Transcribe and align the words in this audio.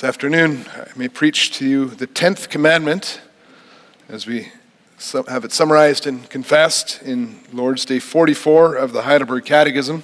This 0.00 0.08
afternoon, 0.08 0.64
I 0.72 0.86
may 0.96 1.08
preach 1.08 1.52
to 1.58 1.68
you 1.68 1.84
the 1.84 2.06
10th 2.06 2.48
commandment 2.48 3.20
as 4.08 4.26
we 4.26 4.48
have 5.28 5.44
it 5.44 5.52
summarized 5.52 6.06
and 6.06 6.26
confessed 6.30 7.02
in 7.02 7.40
Lord's 7.52 7.84
Day 7.84 7.98
44 7.98 8.76
of 8.76 8.94
the 8.94 9.02
Heidelberg 9.02 9.44
Catechism. 9.44 10.02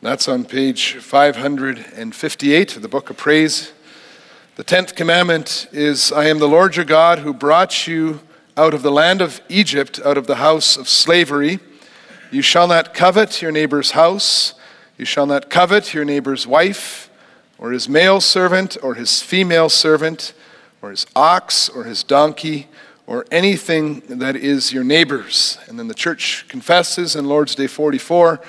That's 0.00 0.28
on 0.28 0.46
page 0.46 0.94
558 0.94 2.76
of 2.76 2.80
the 2.80 2.88
Book 2.88 3.10
of 3.10 3.18
Praise. 3.18 3.74
The 4.56 4.64
10th 4.64 4.96
commandment 4.96 5.68
is 5.72 6.10
I 6.10 6.24
am 6.24 6.38
the 6.38 6.48
Lord 6.48 6.76
your 6.76 6.86
God 6.86 7.18
who 7.18 7.34
brought 7.34 7.86
you 7.86 8.20
out 8.56 8.72
of 8.72 8.80
the 8.80 8.90
land 8.90 9.20
of 9.20 9.42
Egypt, 9.50 10.00
out 10.02 10.16
of 10.16 10.26
the 10.26 10.36
house 10.36 10.78
of 10.78 10.88
slavery. 10.88 11.60
You 12.30 12.40
shall 12.40 12.66
not 12.66 12.94
covet 12.94 13.42
your 13.42 13.52
neighbor's 13.52 13.90
house, 13.90 14.54
you 14.96 15.04
shall 15.04 15.26
not 15.26 15.50
covet 15.50 15.92
your 15.92 16.06
neighbor's 16.06 16.46
wife 16.46 17.10
or 17.62 17.70
his 17.70 17.88
male 17.88 18.20
servant, 18.20 18.76
or 18.82 18.96
his 18.96 19.22
female 19.22 19.68
servant, 19.68 20.34
or 20.82 20.90
his 20.90 21.06
ox, 21.14 21.68
or 21.68 21.84
his 21.84 22.02
donkey, 22.02 22.66
or 23.06 23.24
anything 23.30 24.00
that 24.08 24.34
is 24.34 24.72
your 24.72 24.82
neighbor's. 24.82 25.58
And 25.68 25.78
then 25.78 25.86
the 25.86 25.94
church 25.94 26.44
confesses 26.48 27.14
in 27.14 27.26
Lord's 27.26 27.54
Day 27.54 27.68
44 27.68 28.40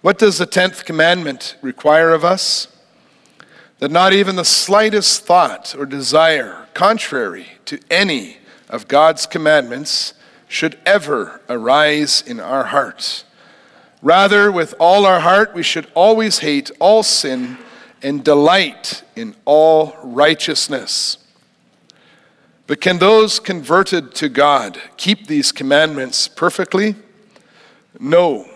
what 0.00 0.18
does 0.18 0.38
the 0.38 0.46
10th 0.46 0.86
commandment 0.86 1.56
require 1.60 2.14
of 2.14 2.24
us? 2.24 2.66
That 3.78 3.90
not 3.90 4.14
even 4.14 4.36
the 4.36 4.44
slightest 4.44 5.26
thought 5.26 5.74
or 5.78 5.84
desire 5.84 6.66
contrary 6.72 7.48
to 7.66 7.78
any 7.90 8.38
of 8.70 8.88
God's 8.88 9.26
commandments 9.26 10.14
should 10.48 10.78
ever 10.86 11.42
arise 11.46 12.24
in 12.26 12.40
our 12.40 12.64
hearts. 12.64 13.24
Rather, 14.00 14.50
with 14.50 14.74
all 14.80 15.04
our 15.04 15.20
heart, 15.20 15.54
we 15.54 15.62
should 15.62 15.88
always 15.94 16.38
hate 16.38 16.70
all 16.80 17.02
sin 17.02 17.58
and 18.02 18.24
delight 18.24 19.02
in 19.16 19.34
all 19.44 19.96
righteousness. 20.02 21.18
But 22.66 22.80
can 22.80 22.98
those 22.98 23.38
converted 23.38 24.14
to 24.16 24.28
God 24.28 24.80
keep 24.96 25.26
these 25.26 25.52
commandments 25.52 26.28
perfectly? 26.28 26.94
No. 27.98 28.48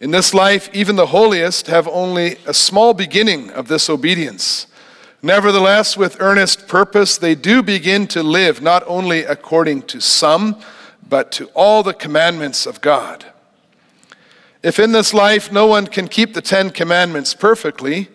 In 0.00 0.12
this 0.12 0.32
life, 0.32 0.70
even 0.72 0.96
the 0.96 1.06
holiest 1.06 1.66
have 1.66 1.88
only 1.88 2.36
a 2.46 2.54
small 2.54 2.94
beginning 2.94 3.50
of 3.50 3.68
this 3.68 3.90
obedience. 3.90 4.68
Nevertheless, 5.22 5.96
with 5.96 6.20
earnest 6.20 6.68
purpose, 6.68 7.18
they 7.18 7.34
do 7.34 7.62
begin 7.62 8.06
to 8.08 8.22
live 8.22 8.62
not 8.62 8.84
only 8.86 9.24
according 9.24 9.82
to 9.82 10.00
some, 10.00 10.60
but 11.08 11.32
to 11.32 11.46
all 11.46 11.82
the 11.82 11.94
commandments 11.94 12.66
of 12.66 12.80
God. 12.80 13.24
If 14.62 14.78
in 14.78 14.92
this 14.92 15.12
life 15.12 15.50
no 15.50 15.66
one 15.66 15.86
can 15.86 16.06
keep 16.06 16.34
the 16.34 16.42
Ten 16.42 16.70
Commandments 16.70 17.34
perfectly, 17.34 18.08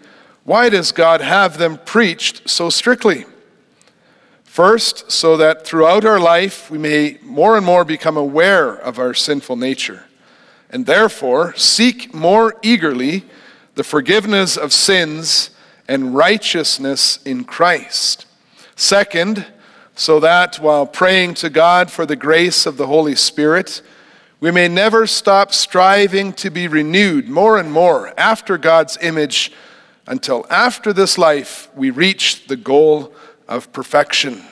why 0.44 0.70
does 0.70 0.92
God 0.92 1.22
have 1.22 1.58
them 1.58 1.80
preached 1.86 2.50
so 2.50 2.70
strictly? 2.70 3.26
First, 4.44 5.12
so 5.12 5.38
that 5.38 5.66
throughout 5.66 6.06
our 6.06 6.20
life 6.20 6.70
we 6.70 6.78
may 6.78 7.18
more 7.24 7.58
and 7.58 7.66
more 7.66 7.86
become 7.86 8.18
aware 8.18 8.76
of 8.76 9.00
our 9.00 9.14
sinful 9.14 9.56
nature, 9.56 10.06
and 10.70 10.86
therefore 10.86 11.56
seek 11.56 12.14
more 12.14 12.56
eagerly 12.62 13.24
the 13.76 13.84
forgiveness 13.84 14.58
of 14.58 14.74
sins 14.74 15.50
and 15.88 16.14
righteousness 16.16 17.20
in 17.24 17.46
Christ. 17.46 18.26
Second, 18.76 19.48
so 19.96 20.20
that 20.20 20.58
while 20.58 20.86
praying 20.86 21.36
to 21.36 21.50
God 21.50 21.90
for 21.90 22.06
the 22.06 22.16
grace 22.16 22.66
of 22.66 22.78
the 22.78 22.88
Holy 22.88 23.16
Spirit, 23.16 23.82
we 24.40 24.52
may 24.52 24.68
never 24.68 25.08
stop 25.08 25.54
striving 25.54 26.34
to 26.34 26.50
be 26.50 26.68
renewed 26.68 27.30
more 27.30 27.58
and 27.58 27.72
more 27.72 28.14
after 28.20 28.58
God's 28.58 28.98
image 29.02 29.52
until 30.06 30.46
after 30.50 30.92
this 30.94 31.18
life 31.18 31.70
we 31.76 31.90
reach 31.90 32.48
the 32.48 32.56
goal 32.56 33.14
of 33.48 33.72
perfection. 33.72 34.44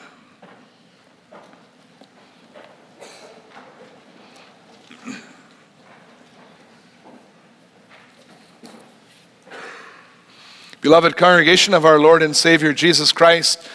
Beloved 10.80 11.16
congregation 11.16 11.74
of 11.74 11.84
our 11.84 12.00
Lord 12.00 12.24
and 12.24 12.34
Savior 12.34 12.72
Jesus 12.72 13.12
Christ, 13.12 13.68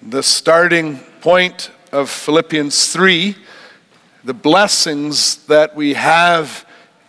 the 0.00 0.22
starting 0.22 0.98
point 1.20 1.72
of 1.90 2.08
Philippians 2.08 2.92
3, 2.92 3.34
the 4.22 4.32
blessings 4.34 5.44
that 5.46 5.74
we 5.74 5.94
have 5.94 6.64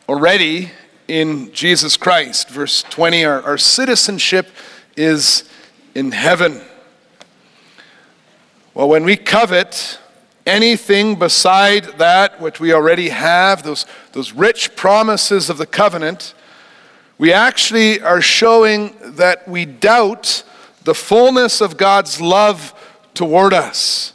already 0.09 0.71
in 1.07 1.51
Jesus 1.53 1.97
Christ. 1.97 2.49
Verse 2.49 2.83
20 2.83 3.25
our, 3.25 3.41
our 3.43 3.57
citizenship 3.57 4.47
is 4.95 5.47
in 5.95 6.11
heaven. 6.11 6.61
Well, 8.73 8.89
when 8.89 9.03
we 9.03 9.15
covet 9.15 9.99
anything 10.45 11.17
beside 11.17 11.83
that 11.99 12.41
which 12.41 12.59
we 12.59 12.73
already 12.73 13.09
have, 13.09 13.63
those, 13.63 13.85
those 14.13 14.33
rich 14.33 14.75
promises 14.75 15.49
of 15.49 15.57
the 15.57 15.65
covenant, 15.65 16.33
we 17.17 17.31
actually 17.31 18.01
are 18.01 18.21
showing 18.21 18.95
that 19.15 19.47
we 19.47 19.65
doubt 19.65 20.43
the 20.83 20.95
fullness 20.95 21.61
of 21.61 21.77
God's 21.77 22.19
love 22.19 22.73
toward 23.13 23.53
us. 23.53 24.13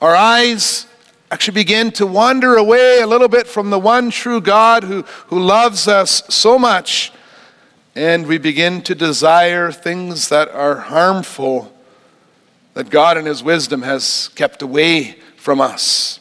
Our 0.00 0.16
eyes 0.16 0.86
actually 1.32 1.54
begin 1.54 1.90
to 1.90 2.06
wander 2.06 2.56
away 2.56 3.00
a 3.00 3.06
little 3.06 3.26
bit 3.26 3.46
from 3.46 3.70
the 3.70 3.78
one 3.78 4.10
true 4.10 4.38
God 4.38 4.84
who, 4.84 5.00
who 5.28 5.40
loves 5.40 5.88
us 5.88 6.22
so 6.28 6.58
much, 6.58 7.10
and 7.96 8.26
we 8.26 8.36
begin 8.36 8.82
to 8.82 8.94
desire 8.94 9.72
things 9.72 10.28
that 10.28 10.50
are 10.50 10.76
harmful, 10.76 11.72
that 12.74 12.90
God 12.90 13.16
in 13.16 13.24
His 13.24 13.42
wisdom 13.42 13.80
has 13.80 14.28
kept 14.34 14.60
away 14.60 15.12
from 15.36 15.58
us. 15.58 16.20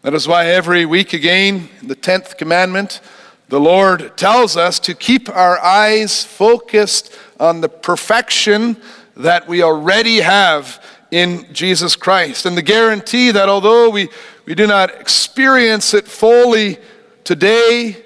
That 0.00 0.14
is 0.14 0.26
why 0.26 0.46
every 0.46 0.86
week 0.86 1.12
again, 1.12 1.68
in 1.82 1.88
the 1.88 1.96
10th 1.96 2.38
commandment, 2.38 3.02
the 3.50 3.60
Lord 3.60 4.16
tells 4.16 4.56
us 4.56 4.78
to 4.80 4.94
keep 4.94 5.28
our 5.28 5.62
eyes 5.62 6.24
focused 6.24 7.14
on 7.38 7.60
the 7.60 7.68
perfection 7.68 8.78
that 9.14 9.46
we 9.46 9.62
already 9.62 10.20
have 10.20 10.82
in 11.10 11.46
Jesus 11.52 11.96
Christ. 11.96 12.46
And 12.46 12.56
the 12.56 12.62
guarantee 12.62 13.30
that 13.30 13.48
although 13.48 13.88
we, 13.90 14.08
we 14.46 14.54
do 14.54 14.66
not 14.66 15.00
experience 15.00 15.94
it 15.94 16.06
fully 16.06 16.78
today, 17.24 18.04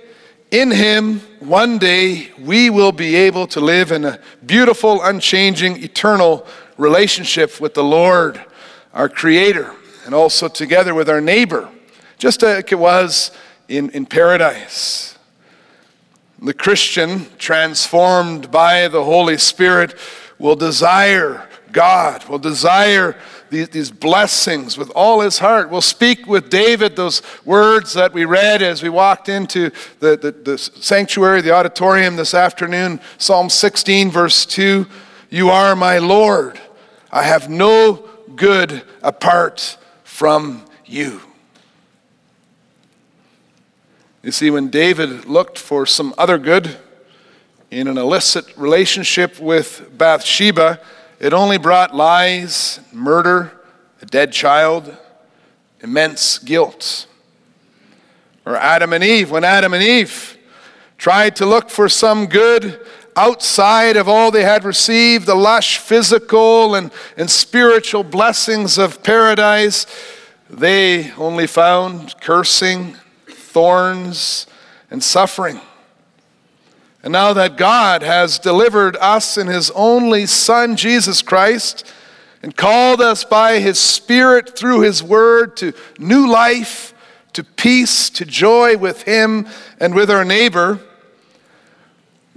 in 0.50 0.70
Him, 0.70 1.20
one 1.40 1.78
day 1.78 2.30
we 2.38 2.68
will 2.68 2.92
be 2.92 3.16
able 3.16 3.46
to 3.48 3.60
live 3.60 3.90
in 3.90 4.04
a 4.04 4.20
beautiful, 4.44 5.02
unchanging, 5.02 5.82
eternal 5.82 6.46
relationship 6.76 7.60
with 7.60 7.74
the 7.74 7.82
Lord, 7.82 8.44
our 8.92 9.08
Creator, 9.08 9.74
and 10.04 10.14
also 10.14 10.48
together 10.48 10.94
with 10.94 11.08
our 11.08 11.20
neighbor, 11.20 11.68
just 12.18 12.42
like 12.42 12.70
it 12.70 12.78
was 12.78 13.30
in, 13.68 13.88
in 13.90 14.04
paradise. 14.04 15.16
The 16.40 16.52
Christian, 16.52 17.26
transformed 17.38 18.50
by 18.50 18.88
the 18.88 19.04
Holy 19.04 19.38
Spirit, 19.38 19.94
will 20.38 20.56
desire 20.56 21.48
God, 21.72 22.24
will 22.28 22.38
desire 22.38 23.16
these, 23.50 23.90
blessings 23.90 24.78
with 24.78 24.90
all 24.90 25.20
his 25.20 25.38
heart. 25.38 25.70
We'll 25.70 25.82
speak 25.82 26.26
with 26.26 26.48
David 26.48 26.96
those 26.96 27.22
words 27.44 27.92
that 27.94 28.12
we 28.12 28.24
read 28.24 28.62
as 28.62 28.82
we 28.82 28.88
walked 28.88 29.28
into 29.28 29.70
the, 30.00 30.16
the, 30.16 30.32
the 30.32 30.58
sanctuary, 30.58 31.40
the 31.42 31.52
auditorium 31.52 32.16
this 32.16 32.34
afternoon. 32.34 33.00
Psalm 33.18 33.50
16, 33.50 34.10
verse 34.10 34.46
2 34.46 34.86
You 35.30 35.50
are 35.50 35.76
my 35.76 35.98
Lord. 35.98 36.60
I 37.10 37.24
have 37.24 37.50
no 37.50 38.08
good 38.36 38.82
apart 39.02 39.76
from 40.04 40.64
you. 40.86 41.20
You 44.22 44.30
see, 44.30 44.50
when 44.50 44.68
David 44.68 45.26
looked 45.26 45.58
for 45.58 45.84
some 45.84 46.14
other 46.16 46.38
good 46.38 46.78
in 47.72 47.88
an 47.88 47.98
illicit 47.98 48.56
relationship 48.56 49.40
with 49.40 49.90
Bathsheba, 49.96 50.78
it 51.22 51.32
only 51.32 51.56
brought 51.56 51.94
lies, 51.94 52.80
murder, 52.92 53.52
a 54.02 54.06
dead 54.06 54.32
child, 54.32 54.96
immense 55.80 56.38
guilt. 56.38 57.06
Or 58.44 58.56
Adam 58.56 58.92
and 58.92 59.04
Eve, 59.04 59.30
when 59.30 59.44
Adam 59.44 59.72
and 59.72 59.84
Eve 59.84 60.36
tried 60.98 61.36
to 61.36 61.46
look 61.46 61.70
for 61.70 61.88
some 61.88 62.26
good 62.26 62.84
outside 63.14 63.96
of 63.96 64.08
all 64.08 64.32
they 64.32 64.42
had 64.42 64.64
received, 64.64 65.26
the 65.26 65.36
lush 65.36 65.78
physical 65.78 66.74
and, 66.74 66.90
and 67.16 67.30
spiritual 67.30 68.02
blessings 68.02 68.76
of 68.76 69.04
paradise, 69.04 69.86
they 70.50 71.12
only 71.12 71.46
found 71.46 72.20
cursing, 72.20 72.96
thorns, 73.28 74.48
and 74.90 75.00
suffering. 75.00 75.60
And 77.02 77.12
now 77.12 77.32
that 77.32 77.56
God 77.56 78.02
has 78.02 78.38
delivered 78.38 78.96
us 78.96 79.36
in 79.36 79.48
His 79.48 79.70
only 79.72 80.26
Son, 80.26 80.76
Jesus 80.76 81.20
Christ, 81.20 81.84
and 82.42 82.56
called 82.56 83.00
us 83.00 83.24
by 83.24 83.58
His 83.58 83.78
Spirit 83.78 84.56
through 84.56 84.80
His 84.82 85.02
Word 85.02 85.56
to 85.58 85.72
new 85.98 86.28
life, 86.28 86.94
to 87.32 87.42
peace, 87.42 88.08
to 88.10 88.24
joy 88.24 88.76
with 88.76 89.02
Him 89.02 89.48
and 89.80 89.94
with 89.94 90.10
our 90.10 90.24
neighbor, 90.24 90.78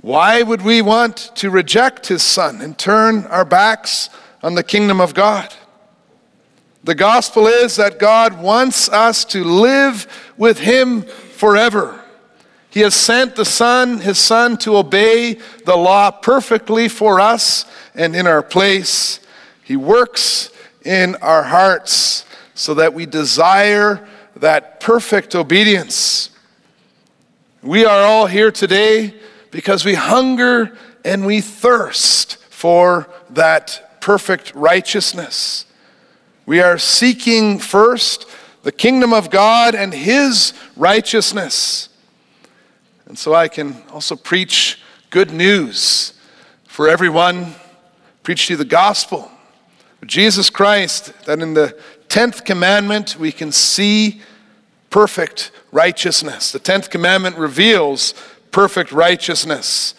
Why 0.01 0.41
would 0.41 0.61
we 0.61 0.81
want 0.81 1.31
to 1.35 1.49
reject 1.49 2.07
his 2.07 2.21
son 2.21 2.61
and 2.61 2.77
turn 2.77 3.25
our 3.25 3.45
backs 3.45 4.09
on 4.43 4.53
the 4.53 4.63
kingdom 4.63 5.01
of 5.01 5.15
God? 5.15 5.53
The 6.83 6.93
gospel 6.93 7.47
is 7.47 7.77
that 7.77 7.97
God 7.97 8.39
wants 8.39 8.87
us 8.89 9.25
to 9.25 9.43
live 9.43 10.05
with 10.37 10.59
him 10.59 11.01
forever. 11.01 12.04
He 12.75 12.81
has 12.81 12.93
sent 12.93 13.37
the 13.37 13.45
Son, 13.45 14.01
His 14.01 14.19
Son, 14.19 14.57
to 14.57 14.75
obey 14.75 15.35
the 15.63 15.77
law 15.77 16.11
perfectly 16.11 16.89
for 16.89 17.21
us 17.21 17.63
and 17.95 18.13
in 18.13 18.27
our 18.27 18.43
place. 18.43 19.21
He 19.63 19.77
works 19.77 20.49
in 20.83 21.15
our 21.21 21.43
hearts 21.43 22.25
so 22.53 22.73
that 22.73 22.93
we 22.93 23.05
desire 23.05 24.05
that 24.35 24.81
perfect 24.81 25.35
obedience. 25.35 26.31
We 27.63 27.85
are 27.85 28.01
all 28.01 28.27
here 28.27 28.51
today 28.51 29.13
because 29.51 29.85
we 29.85 29.93
hunger 29.93 30.77
and 31.05 31.25
we 31.25 31.39
thirst 31.39 32.35
for 32.49 33.09
that 33.29 34.01
perfect 34.01 34.53
righteousness. 34.53 35.65
We 36.45 36.59
are 36.59 36.77
seeking 36.77 37.57
first 37.57 38.27
the 38.63 38.73
kingdom 38.73 39.13
of 39.13 39.29
God 39.29 39.75
and 39.75 39.93
His 39.93 40.51
righteousness. 40.75 41.87
And 43.07 43.17
so 43.17 43.33
I 43.33 43.47
can 43.47 43.83
also 43.91 44.15
preach 44.15 44.79
good 45.09 45.31
news 45.31 46.13
for 46.65 46.89
everyone, 46.89 47.55
preach 48.23 48.47
to 48.47 48.53
you 48.53 48.57
the 48.57 48.65
gospel 48.65 49.31
of 50.01 50.07
Jesus 50.07 50.49
Christ, 50.49 51.13
that 51.25 51.39
in 51.39 51.53
the 51.53 51.77
10th 52.09 52.45
commandment 52.45 53.17
we 53.17 53.31
can 53.31 53.51
see 53.51 54.21
perfect 54.89 55.51
righteousness. 55.71 56.51
The 56.51 56.59
10th 56.59 56.89
commandment 56.89 57.37
reveals 57.37 58.13
perfect 58.51 58.91
righteousness. 58.91 59.93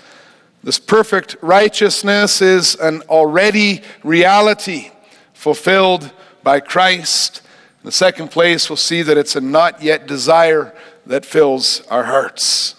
This 0.62 0.78
perfect 0.78 1.36
righteousness 1.42 2.40
is 2.40 2.74
an 2.76 3.02
already 3.02 3.82
reality 4.02 4.90
fulfilled 5.32 6.10
by 6.42 6.60
Christ. 6.60 7.42
In 7.82 7.86
the 7.86 7.92
second 7.92 8.30
place, 8.30 8.70
we'll 8.70 8.76
see 8.76 9.02
that 9.02 9.18
it's 9.18 9.36
a 9.36 9.40
not 9.40 9.82
yet 9.82 10.06
desire 10.06 10.74
that 11.04 11.26
fills 11.26 11.82
our 11.88 12.04
hearts. 12.04 12.75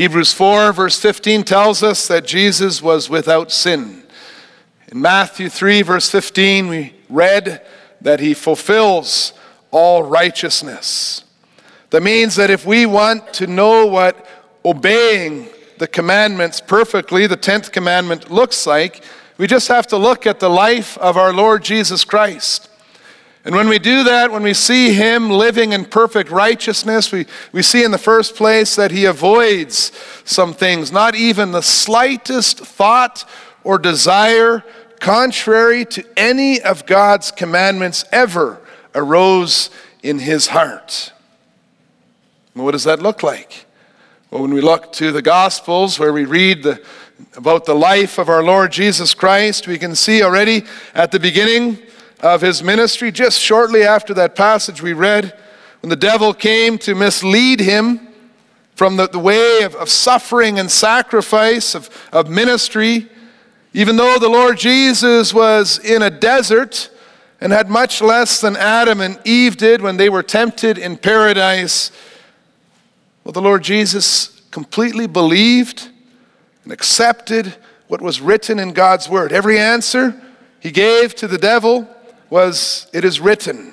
Hebrews 0.00 0.32
4, 0.32 0.72
verse 0.72 0.98
15 0.98 1.42
tells 1.44 1.82
us 1.82 2.08
that 2.08 2.26
Jesus 2.26 2.80
was 2.80 3.10
without 3.10 3.52
sin. 3.52 4.02
In 4.88 4.98
Matthew 4.98 5.50
3, 5.50 5.82
verse 5.82 6.10
15, 6.10 6.68
we 6.68 6.94
read 7.10 7.60
that 8.00 8.18
he 8.18 8.32
fulfills 8.32 9.34
all 9.70 10.02
righteousness. 10.02 11.24
That 11.90 12.02
means 12.02 12.36
that 12.36 12.48
if 12.48 12.64
we 12.64 12.86
want 12.86 13.34
to 13.34 13.46
know 13.46 13.84
what 13.84 14.26
obeying 14.64 15.50
the 15.76 15.86
commandments 15.86 16.62
perfectly, 16.62 17.26
the 17.26 17.36
10th 17.36 17.70
commandment, 17.70 18.30
looks 18.30 18.66
like, 18.66 19.04
we 19.36 19.46
just 19.46 19.68
have 19.68 19.86
to 19.88 19.98
look 19.98 20.26
at 20.26 20.40
the 20.40 20.48
life 20.48 20.96
of 20.96 21.18
our 21.18 21.34
Lord 21.34 21.62
Jesus 21.62 22.04
Christ. 22.04 22.69
And 23.44 23.54
when 23.54 23.68
we 23.68 23.78
do 23.78 24.04
that, 24.04 24.30
when 24.30 24.42
we 24.42 24.52
see 24.52 24.92
him 24.92 25.30
living 25.30 25.72
in 25.72 25.86
perfect 25.86 26.30
righteousness, 26.30 27.10
we, 27.10 27.24
we 27.52 27.62
see 27.62 27.84
in 27.84 27.90
the 27.90 27.98
first 27.98 28.34
place 28.34 28.76
that 28.76 28.90
he 28.90 29.06
avoids 29.06 29.92
some 30.24 30.52
things, 30.52 30.92
not 30.92 31.14
even 31.14 31.52
the 31.52 31.62
slightest 31.62 32.58
thought 32.58 33.24
or 33.64 33.78
desire 33.78 34.62
contrary 35.00 35.86
to 35.86 36.04
any 36.18 36.60
of 36.60 36.84
God's 36.84 37.30
commandments 37.30 38.04
ever 38.12 38.60
arose 38.94 39.70
in 40.02 40.18
his 40.18 40.48
heart. 40.48 41.12
What 42.52 42.72
does 42.72 42.84
that 42.84 43.00
look 43.00 43.22
like? 43.22 43.64
Well, 44.30 44.42
when 44.42 44.52
we 44.52 44.60
look 44.60 44.92
to 44.94 45.12
the 45.12 45.22
Gospels 45.22 45.98
where 45.98 46.12
we 46.12 46.26
read 46.26 46.62
the, 46.62 46.82
about 47.36 47.64
the 47.64 47.74
life 47.74 48.18
of 48.18 48.28
our 48.28 48.42
Lord 48.42 48.70
Jesus 48.70 49.14
Christ, 49.14 49.66
we 49.66 49.78
can 49.78 49.96
see 49.96 50.22
already 50.22 50.64
at 50.94 51.10
the 51.10 51.18
beginning 51.18 51.78
of 52.22 52.40
his 52.40 52.62
ministry, 52.62 53.10
just 53.10 53.40
shortly 53.40 53.82
after 53.82 54.14
that 54.14 54.34
passage 54.34 54.82
we 54.82 54.92
read, 54.92 55.36
when 55.80 55.90
the 55.90 55.96
devil 55.96 56.34
came 56.34 56.78
to 56.78 56.94
mislead 56.94 57.60
him 57.60 58.08
from 58.74 58.96
the, 58.96 59.08
the 59.08 59.18
way 59.18 59.62
of, 59.62 59.74
of 59.74 59.88
suffering 59.88 60.58
and 60.58 60.70
sacrifice, 60.70 61.74
of, 61.74 61.88
of 62.12 62.28
ministry, 62.28 63.08
even 63.72 63.96
though 63.96 64.18
the 64.18 64.28
Lord 64.28 64.58
Jesus 64.58 65.32
was 65.32 65.78
in 65.78 66.02
a 66.02 66.10
desert 66.10 66.90
and 67.40 67.52
had 67.52 67.70
much 67.70 68.02
less 68.02 68.40
than 68.40 68.56
Adam 68.56 69.00
and 69.00 69.18
Eve 69.24 69.56
did 69.56 69.80
when 69.80 69.96
they 69.96 70.08
were 70.08 70.22
tempted 70.22 70.76
in 70.76 70.96
paradise, 70.96 71.92
well, 73.24 73.32
the 73.32 73.42
Lord 73.42 73.62
Jesus 73.62 74.42
completely 74.50 75.06
believed 75.06 75.88
and 76.64 76.72
accepted 76.72 77.54
what 77.86 78.02
was 78.02 78.20
written 78.20 78.58
in 78.58 78.72
God's 78.72 79.08
Word. 79.08 79.32
Every 79.32 79.58
answer 79.58 80.20
he 80.58 80.70
gave 80.70 81.14
to 81.16 81.28
the 81.28 81.38
devil 81.38 81.88
was, 82.30 82.86
It 82.92 83.04
is 83.04 83.20
written. 83.20 83.72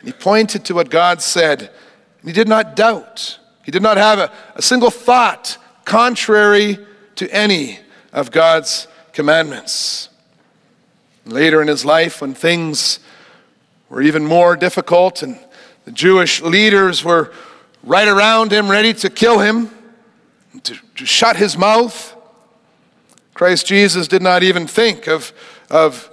And 0.00 0.08
he 0.08 0.12
pointed 0.12 0.64
to 0.66 0.74
what 0.74 0.90
God 0.90 1.22
said. 1.22 1.60
And 1.60 2.28
he 2.28 2.32
did 2.32 2.48
not 2.48 2.76
doubt. 2.76 3.38
He 3.64 3.70
did 3.70 3.82
not 3.82 3.96
have 3.96 4.18
a, 4.18 4.32
a 4.56 4.62
single 4.62 4.90
thought 4.90 5.56
contrary 5.84 6.78
to 7.14 7.28
any 7.30 7.78
of 8.12 8.30
God's 8.30 8.88
commandments. 9.12 10.08
Later 11.24 11.62
in 11.62 11.68
his 11.68 11.84
life, 11.84 12.20
when 12.20 12.34
things 12.34 12.98
were 13.88 14.02
even 14.02 14.26
more 14.26 14.56
difficult 14.56 15.22
and 15.22 15.38
the 15.84 15.92
Jewish 15.92 16.42
leaders 16.42 17.04
were 17.04 17.32
right 17.84 18.08
around 18.08 18.52
him, 18.52 18.70
ready 18.70 18.92
to 18.94 19.10
kill 19.10 19.38
him, 19.38 19.70
to, 20.64 20.76
to 20.96 21.06
shut 21.06 21.36
his 21.36 21.56
mouth, 21.56 22.16
Christ 23.34 23.66
Jesus 23.66 24.08
did 24.08 24.22
not 24.22 24.42
even 24.42 24.66
think 24.66 25.08
of, 25.08 25.32
of 25.70 26.10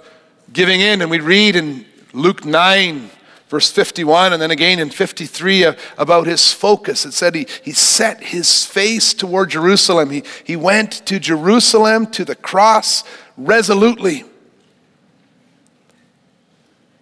giving 0.52 0.80
in. 0.80 1.02
And 1.02 1.10
we 1.10 1.20
read 1.20 1.56
in 1.56 1.84
Luke 2.12 2.44
9, 2.44 3.10
verse 3.48 3.70
51, 3.70 4.32
and 4.32 4.42
then 4.42 4.50
again 4.50 4.78
in 4.78 4.90
53 4.90 5.64
uh, 5.64 5.74
about 5.98 6.26
his 6.26 6.52
focus. 6.52 7.04
It 7.04 7.12
said 7.12 7.34
he, 7.34 7.46
he 7.62 7.72
set 7.72 8.22
his 8.22 8.64
face 8.64 9.14
toward 9.14 9.50
Jerusalem. 9.50 10.10
He, 10.10 10.24
he 10.44 10.56
went 10.56 11.06
to 11.06 11.18
Jerusalem, 11.18 12.06
to 12.08 12.24
the 12.24 12.36
cross, 12.36 13.04
resolutely. 13.36 14.24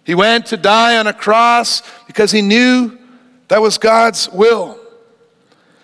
He 0.03 0.15
went 0.15 0.47
to 0.47 0.57
die 0.57 0.97
on 0.97 1.05
a 1.05 1.13
cross 1.13 1.83
because 2.07 2.31
he 2.31 2.41
knew 2.41 2.97
that 3.47 3.61
was 3.61 3.77
God's 3.77 4.29
will. 4.29 4.79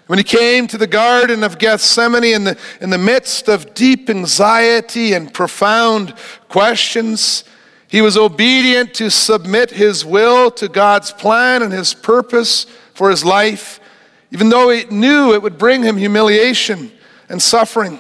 When 0.07 0.19
he 0.19 0.23
came 0.23 0.67
to 0.67 0.77
the 0.77 0.88
Garden 0.88 1.44
of 1.44 1.57
Gethsemane 1.57 2.23
in 2.23 2.44
the, 2.44 2.57
in 2.79 2.91
the 2.91 2.97
midst 2.97 3.47
of 3.47 3.73
deep 3.73 4.09
anxiety 4.09 5.13
and 5.13 5.34
profound 5.34 6.13
questions, 6.48 7.43
he 7.88 8.01
was 8.01 8.18
obedient 8.18 8.94
to 8.96 9.12
submit 9.12 9.72
his 9.72 10.04
will 10.04 10.50
to 10.51 10.68
God's 10.68 11.12
plan 11.12 11.62
and 11.62 11.72
his 11.72 11.94
purpose 11.94 12.65
for 12.94 13.10
his 13.10 13.24
life, 13.24 13.80
even 14.32 14.50
though 14.50 14.70
he 14.70 14.86
knew 14.86 15.34
it 15.34 15.42
would 15.42 15.58
bring 15.58 15.84
him 15.84 15.98
humiliation 15.98 16.92
and 17.30 17.42
suffering. 17.42 18.00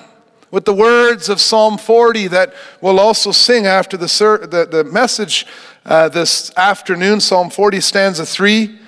With 0.51 0.65
the 0.65 0.73
words 0.73 1.29
of 1.29 1.41
Psalm 1.41 1.77
40 1.77 2.27
that 2.27 2.53
we'll 2.81 2.99
also 2.99 3.31
sing 3.31 3.65
after 3.65 3.97
the, 3.97 4.07
the, 4.49 4.67
the 4.69 4.83
message 4.83 5.45
uh, 5.85 6.09
this 6.09 6.51
afternoon, 6.57 7.19
Psalm 7.19 7.49
40, 7.49 7.81
stanza 7.81 8.25
3, 8.25 8.79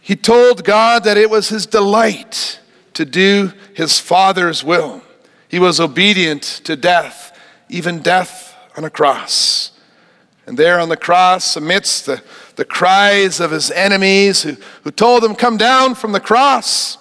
he 0.00 0.16
told 0.16 0.64
God 0.64 1.04
that 1.04 1.16
it 1.16 1.30
was 1.30 1.48
his 1.48 1.66
delight 1.66 2.60
to 2.92 3.04
do 3.04 3.52
his 3.74 3.98
Father's 3.98 4.62
will. 4.62 5.02
He 5.48 5.58
was 5.58 5.80
obedient 5.80 6.42
to 6.64 6.76
death, 6.76 7.38
even 7.68 8.00
death 8.00 8.43
on 8.76 8.84
a 8.84 8.90
cross. 8.90 9.72
And 10.46 10.58
there 10.58 10.78
on 10.78 10.88
the 10.88 10.96
cross, 10.96 11.56
amidst 11.56 12.06
the, 12.06 12.22
the 12.56 12.64
cries 12.64 13.40
of 13.40 13.50
his 13.50 13.70
enemies 13.70 14.42
who, 14.42 14.56
who 14.82 14.90
told 14.90 15.24
him, 15.24 15.34
Come 15.34 15.56
down 15.56 15.94
from 15.94 16.12
the 16.12 16.20
cross. 16.20 16.98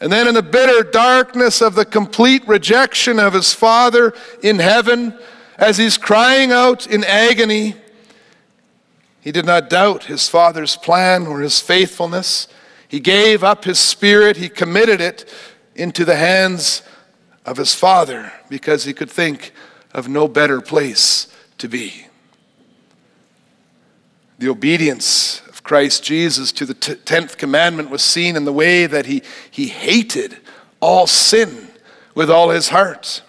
And 0.00 0.12
then 0.12 0.26
in 0.26 0.34
the 0.34 0.42
bitter 0.42 0.82
darkness 0.82 1.62
of 1.62 1.74
the 1.74 1.84
complete 1.84 2.46
rejection 2.46 3.18
of 3.18 3.32
his 3.32 3.54
Father 3.54 4.12
in 4.42 4.58
heaven, 4.58 5.16
as 5.56 5.78
he's 5.78 5.96
crying 5.96 6.52
out 6.52 6.86
in 6.86 7.02
agony, 7.04 7.76
he 9.20 9.32
did 9.32 9.46
not 9.46 9.70
doubt 9.70 10.04
his 10.04 10.28
Father's 10.28 10.76
plan 10.76 11.26
or 11.26 11.40
his 11.40 11.60
faithfulness. 11.60 12.46
He 12.88 13.00
gave 13.00 13.42
up 13.42 13.64
his 13.64 13.78
spirit, 13.78 14.36
he 14.36 14.48
committed 14.48 15.00
it 15.00 15.32
into 15.74 16.04
the 16.04 16.16
hands 16.16 16.82
of 17.44 17.56
his 17.56 17.74
Father 17.74 18.32
because 18.48 18.84
he 18.84 18.92
could 18.92 19.10
think 19.10 19.52
of 19.96 20.08
no 20.08 20.28
better 20.28 20.60
place 20.60 21.26
to 21.56 21.68
be. 21.68 22.06
The 24.38 24.50
obedience 24.50 25.40
of 25.48 25.62
Christ 25.62 26.04
Jesus 26.04 26.52
to 26.52 26.66
the 26.66 26.74
t- 26.74 26.94
10th 26.94 27.38
commandment 27.38 27.88
was 27.88 28.02
seen 28.02 28.36
in 28.36 28.44
the 28.44 28.52
way 28.52 28.84
that 28.86 29.06
he, 29.06 29.22
he 29.50 29.68
hated 29.68 30.36
all 30.80 31.06
sin 31.06 31.68
with 32.14 32.30
all 32.30 32.50
his 32.50 32.68
heart. 32.68 33.22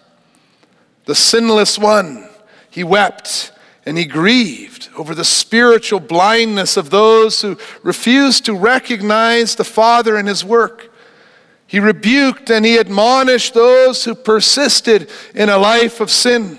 The 1.05 1.15
sinless 1.15 1.79
one, 1.79 2.27
he 2.69 2.83
wept 2.83 3.53
and 3.86 3.97
he 3.97 4.03
grieved 4.03 4.89
over 4.97 5.15
the 5.15 5.24
spiritual 5.24 6.01
blindness 6.01 6.75
of 6.75 6.89
those 6.89 7.41
who 7.41 7.57
refused 7.81 8.43
to 8.43 8.53
recognize 8.53 9.55
the 9.55 9.63
Father 9.63 10.17
and 10.17 10.27
his 10.27 10.43
work. 10.43 10.91
He 11.67 11.79
rebuked 11.79 12.50
and 12.50 12.65
he 12.65 12.77
admonished 12.77 13.53
those 13.53 14.05
who 14.05 14.15
persisted 14.15 15.12
in 15.36 15.50
a 15.50 15.57
life 15.57 16.00
of 16.00 16.09
sin. 16.09 16.57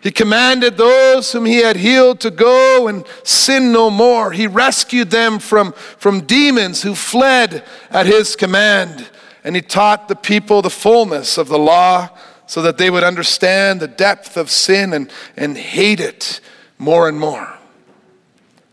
He 0.00 0.10
commanded 0.10 0.76
those 0.76 1.30
whom 1.30 1.44
he 1.44 1.58
had 1.58 1.76
healed 1.76 2.20
to 2.20 2.30
go 2.30 2.88
and 2.88 3.04
sin 3.22 3.70
no 3.70 3.90
more. 3.90 4.32
He 4.32 4.46
rescued 4.46 5.10
them 5.10 5.38
from, 5.38 5.72
from 5.72 6.22
demons 6.22 6.82
who 6.82 6.94
fled 6.94 7.64
at 7.90 8.06
his 8.06 8.34
command. 8.34 9.08
And 9.44 9.54
he 9.54 9.62
taught 9.62 10.08
the 10.08 10.16
people 10.16 10.62
the 10.62 10.70
fullness 10.70 11.38
of 11.38 11.48
the 11.48 11.58
law 11.58 12.10
so 12.46 12.62
that 12.62 12.78
they 12.78 12.90
would 12.90 13.04
understand 13.04 13.78
the 13.78 13.88
depth 13.88 14.36
of 14.36 14.50
sin 14.50 14.92
and, 14.92 15.10
and 15.36 15.56
hate 15.56 16.00
it 16.00 16.40
more 16.78 17.08
and 17.08 17.20
more. 17.20 17.59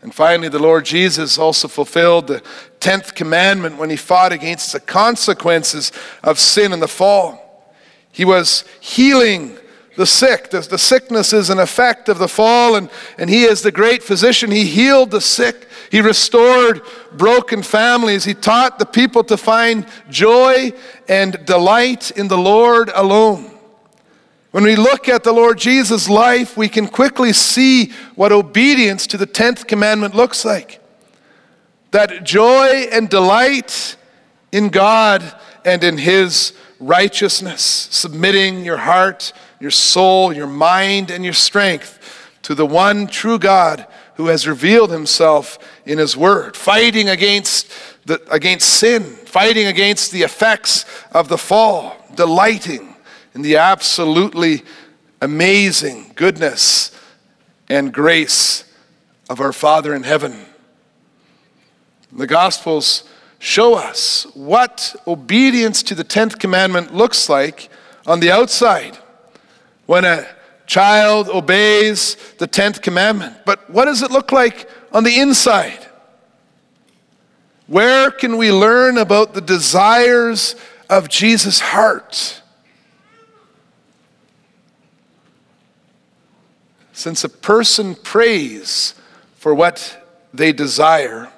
And 0.00 0.14
finally, 0.14 0.48
the 0.48 0.60
Lord 0.60 0.84
Jesus 0.84 1.38
also 1.38 1.66
fulfilled 1.66 2.28
the 2.28 2.42
10th 2.80 3.14
commandment 3.14 3.78
when 3.78 3.90
he 3.90 3.96
fought 3.96 4.32
against 4.32 4.72
the 4.72 4.80
consequences 4.80 5.90
of 6.22 6.38
sin 6.38 6.72
and 6.72 6.80
the 6.80 6.88
fall. 6.88 7.74
He 8.12 8.24
was 8.24 8.64
healing 8.80 9.58
the 9.96 10.06
sick. 10.06 10.50
The, 10.50 10.60
the 10.60 10.78
sickness 10.78 11.32
is 11.32 11.50
an 11.50 11.58
effect 11.58 12.08
of 12.08 12.18
the 12.18 12.28
fall, 12.28 12.76
and, 12.76 12.88
and 13.18 13.28
he 13.28 13.42
is 13.42 13.62
the 13.62 13.72
great 13.72 14.02
physician. 14.02 14.52
He 14.52 14.64
healed 14.64 15.10
the 15.10 15.20
sick, 15.20 15.66
he 15.90 16.00
restored 16.00 16.82
broken 17.12 17.64
families, 17.64 18.24
he 18.24 18.34
taught 18.34 18.78
the 18.78 18.86
people 18.86 19.24
to 19.24 19.36
find 19.36 19.86
joy 20.08 20.72
and 21.08 21.44
delight 21.44 22.12
in 22.12 22.28
the 22.28 22.38
Lord 22.38 22.90
alone. 22.94 23.57
When 24.58 24.64
we 24.64 24.74
look 24.74 25.08
at 25.08 25.22
the 25.22 25.30
Lord 25.32 25.56
Jesus' 25.56 26.08
life, 26.08 26.56
we 26.56 26.68
can 26.68 26.88
quickly 26.88 27.32
see 27.32 27.92
what 28.16 28.32
obedience 28.32 29.06
to 29.06 29.16
the 29.16 29.24
10th 29.24 29.68
commandment 29.68 30.16
looks 30.16 30.44
like. 30.44 30.80
That 31.92 32.24
joy 32.24 32.88
and 32.90 33.08
delight 33.08 33.94
in 34.50 34.70
God 34.70 35.22
and 35.64 35.84
in 35.84 35.96
His 35.96 36.54
righteousness, 36.80 37.62
submitting 37.62 38.64
your 38.64 38.78
heart, 38.78 39.32
your 39.60 39.70
soul, 39.70 40.32
your 40.32 40.48
mind, 40.48 41.12
and 41.12 41.22
your 41.22 41.34
strength 41.34 42.28
to 42.42 42.52
the 42.52 42.66
one 42.66 43.06
true 43.06 43.38
God 43.38 43.86
who 44.16 44.26
has 44.26 44.48
revealed 44.48 44.90
Himself 44.90 45.60
in 45.86 45.98
His 45.98 46.16
Word, 46.16 46.56
fighting 46.56 47.08
against, 47.08 47.70
the, 48.06 48.20
against 48.28 48.68
sin, 48.68 49.04
fighting 49.04 49.68
against 49.68 50.10
the 50.10 50.24
effects 50.24 50.84
of 51.12 51.28
the 51.28 51.38
fall, 51.38 51.94
delighting 52.16 52.96
in 53.34 53.42
the 53.42 53.56
absolutely 53.56 54.62
amazing 55.20 56.12
goodness 56.14 56.90
and 57.68 57.92
grace 57.92 58.64
of 59.28 59.40
our 59.40 59.52
Father 59.52 59.94
in 59.94 60.02
heaven. 60.02 60.46
The 62.12 62.26
Gospels 62.26 63.04
show 63.38 63.74
us 63.74 64.26
what 64.34 64.96
obedience 65.06 65.82
to 65.84 65.94
the 65.94 66.04
10th 66.04 66.38
commandment 66.38 66.94
looks 66.94 67.28
like 67.28 67.68
on 68.06 68.20
the 68.20 68.30
outside 68.30 68.98
when 69.86 70.04
a 70.04 70.26
child 70.66 71.28
obeys 71.28 72.16
the 72.38 72.48
10th 72.48 72.82
commandment. 72.82 73.36
But 73.44 73.68
what 73.70 73.86
does 73.86 74.02
it 74.02 74.10
look 74.10 74.32
like 74.32 74.68
on 74.92 75.04
the 75.04 75.18
inside? 75.18 75.86
Where 77.66 78.10
can 78.10 78.38
we 78.38 78.50
learn 78.50 78.96
about 78.96 79.34
the 79.34 79.40
desires 79.40 80.56
of 80.88 81.08
Jesus' 81.08 81.60
heart? 81.60 82.42
Since 86.98 87.22
a 87.22 87.28
person 87.28 87.94
prays 87.94 88.92
for 89.36 89.54
what 89.54 90.04
they 90.34 90.52
desire, 90.52 91.28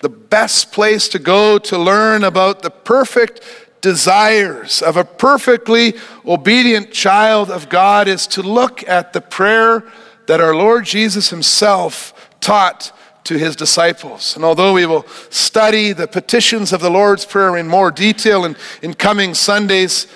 the 0.00 0.08
best 0.08 0.70
place 0.70 1.08
to 1.08 1.18
go 1.18 1.58
to 1.58 1.76
learn 1.76 2.22
about 2.22 2.62
the 2.62 2.70
perfect 2.70 3.40
desires 3.80 4.80
of 4.80 4.96
a 4.96 5.02
perfectly 5.02 5.94
obedient 6.24 6.92
child 6.92 7.50
of 7.50 7.68
God 7.68 8.06
is 8.06 8.28
to 8.28 8.42
look 8.42 8.88
at 8.88 9.12
the 9.12 9.20
prayer 9.20 9.82
that 10.28 10.40
our 10.40 10.54
Lord 10.54 10.84
Jesus 10.84 11.30
Himself 11.30 12.30
taught 12.38 12.96
to 13.24 13.36
His 13.36 13.56
disciples. 13.56 14.36
And 14.36 14.44
although 14.44 14.74
we 14.74 14.86
will 14.86 15.04
study 15.30 15.92
the 15.92 16.06
petitions 16.06 16.72
of 16.72 16.80
the 16.80 16.90
Lord's 16.90 17.24
Prayer 17.24 17.56
in 17.56 17.66
more 17.66 17.90
detail 17.90 18.44
in, 18.44 18.54
in 18.82 18.94
coming 18.94 19.34
Sundays, 19.34 20.06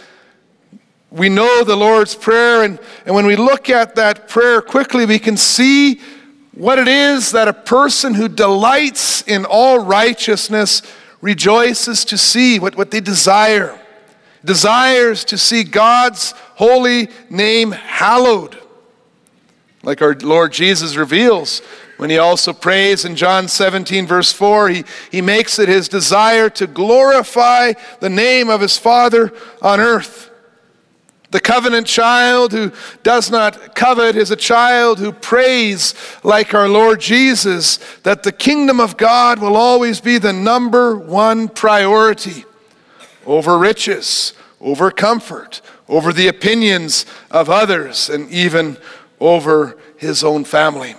we 1.16 1.28
know 1.28 1.64
the 1.64 1.76
Lord's 1.76 2.14
Prayer, 2.14 2.62
and, 2.62 2.78
and 3.04 3.14
when 3.14 3.26
we 3.26 3.36
look 3.36 3.70
at 3.70 3.94
that 3.96 4.28
prayer 4.28 4.60
quickly, 4.60 5.06
we 5.06 5.18
can 5.18 5.36
see 5.36 6.00
what 6.54 6.78
it 6.78 6.88
is 6.88 7.32
that 7.32 7.48
a 7.48 7.52
person 7.52 8.14
who 8.14 8.28
delights 8.28 9.22
in 9.22 9.44
all 9.44 9.78
righteousness 9.78 10.82
rejoices 11.20 12.04
to 12.06 12.18
see, 12.18 12.58
what, 12.58 12.76
what 12.76 12.90
they 12.90 13.00
desire. 13.00 13.78
Desires 14.44 15.24
to 15.26 15.38
see 15.38 15.64
God's 15.64 16.32
holy 16.56 17.08
name 17.28 17.72
hallowed. 17.72 18.58
Like 19.82 20.02
our 20.02 20.14
Lord 20.14 20.52
Jesus 20.52 20.96
reveals 20.96 21.62
when 21.96 22.10
he 22.10 22.18
also 22.18 22.52
prays 22.52 23.04
in 23.04 23.16
John 23.16 23.48
17, 23.48 24.06
verse 24.06 24.32
4, 24.32 24.68
he, 24.68 24.84
he 25.10 25.22
makes 25.22 25.58
it 25.58 25.68
his 25.68 25.88
desire 25.88 26.50
to 26.50 26.66
glorify 26.66 27.72
the 28.00 28.10
name 28.10 28.50
of 28.50 28.60
his 28.60 28.76
Father 28.76 29.32
on 29.62 29.80
earth. 29.80 30.30
The 31.36 31.40
covenant 31.40 31.86
child 31.86 32.52
who 32.52 32.72
does 33.02 33.30
not 33.30 33.74
covet 33.74 34.16
is 34.16 34.30
a 34.30 34.36
child 34.36 34.98
who 34.98 35.12
prays 35.12 35.94
like 36.24 36.54
our 36.54 36.66
Lord 36.66 36.98
Jesus 36.98 37.76
that 38.04 38.22
the 38.22 38.32
kingdom 38.32 38.80
of 38.80 38.96
God 38.96 39.38
will 39.38 39.54
always 39.54 40.00
be 40.00 40.16
the 40.16 40.32
number 40.32 40.96
one 40.96 41.48
priority 41.48 42.46
over 43.26 43.58
riches, 43.58 44.32
over 44.62 44.90
comfort, 44.90 45.60
over 45.90 46.10
the 46.10 46.28
opinions 46.28 47.04
of 47.30 47.50
others, 47.50 48.08
and 48.08 48.30
even 48.30 48.78
over 49.20 49.76
his 49.98 50.24
own 50.24 50.42
family. 50.42 50.94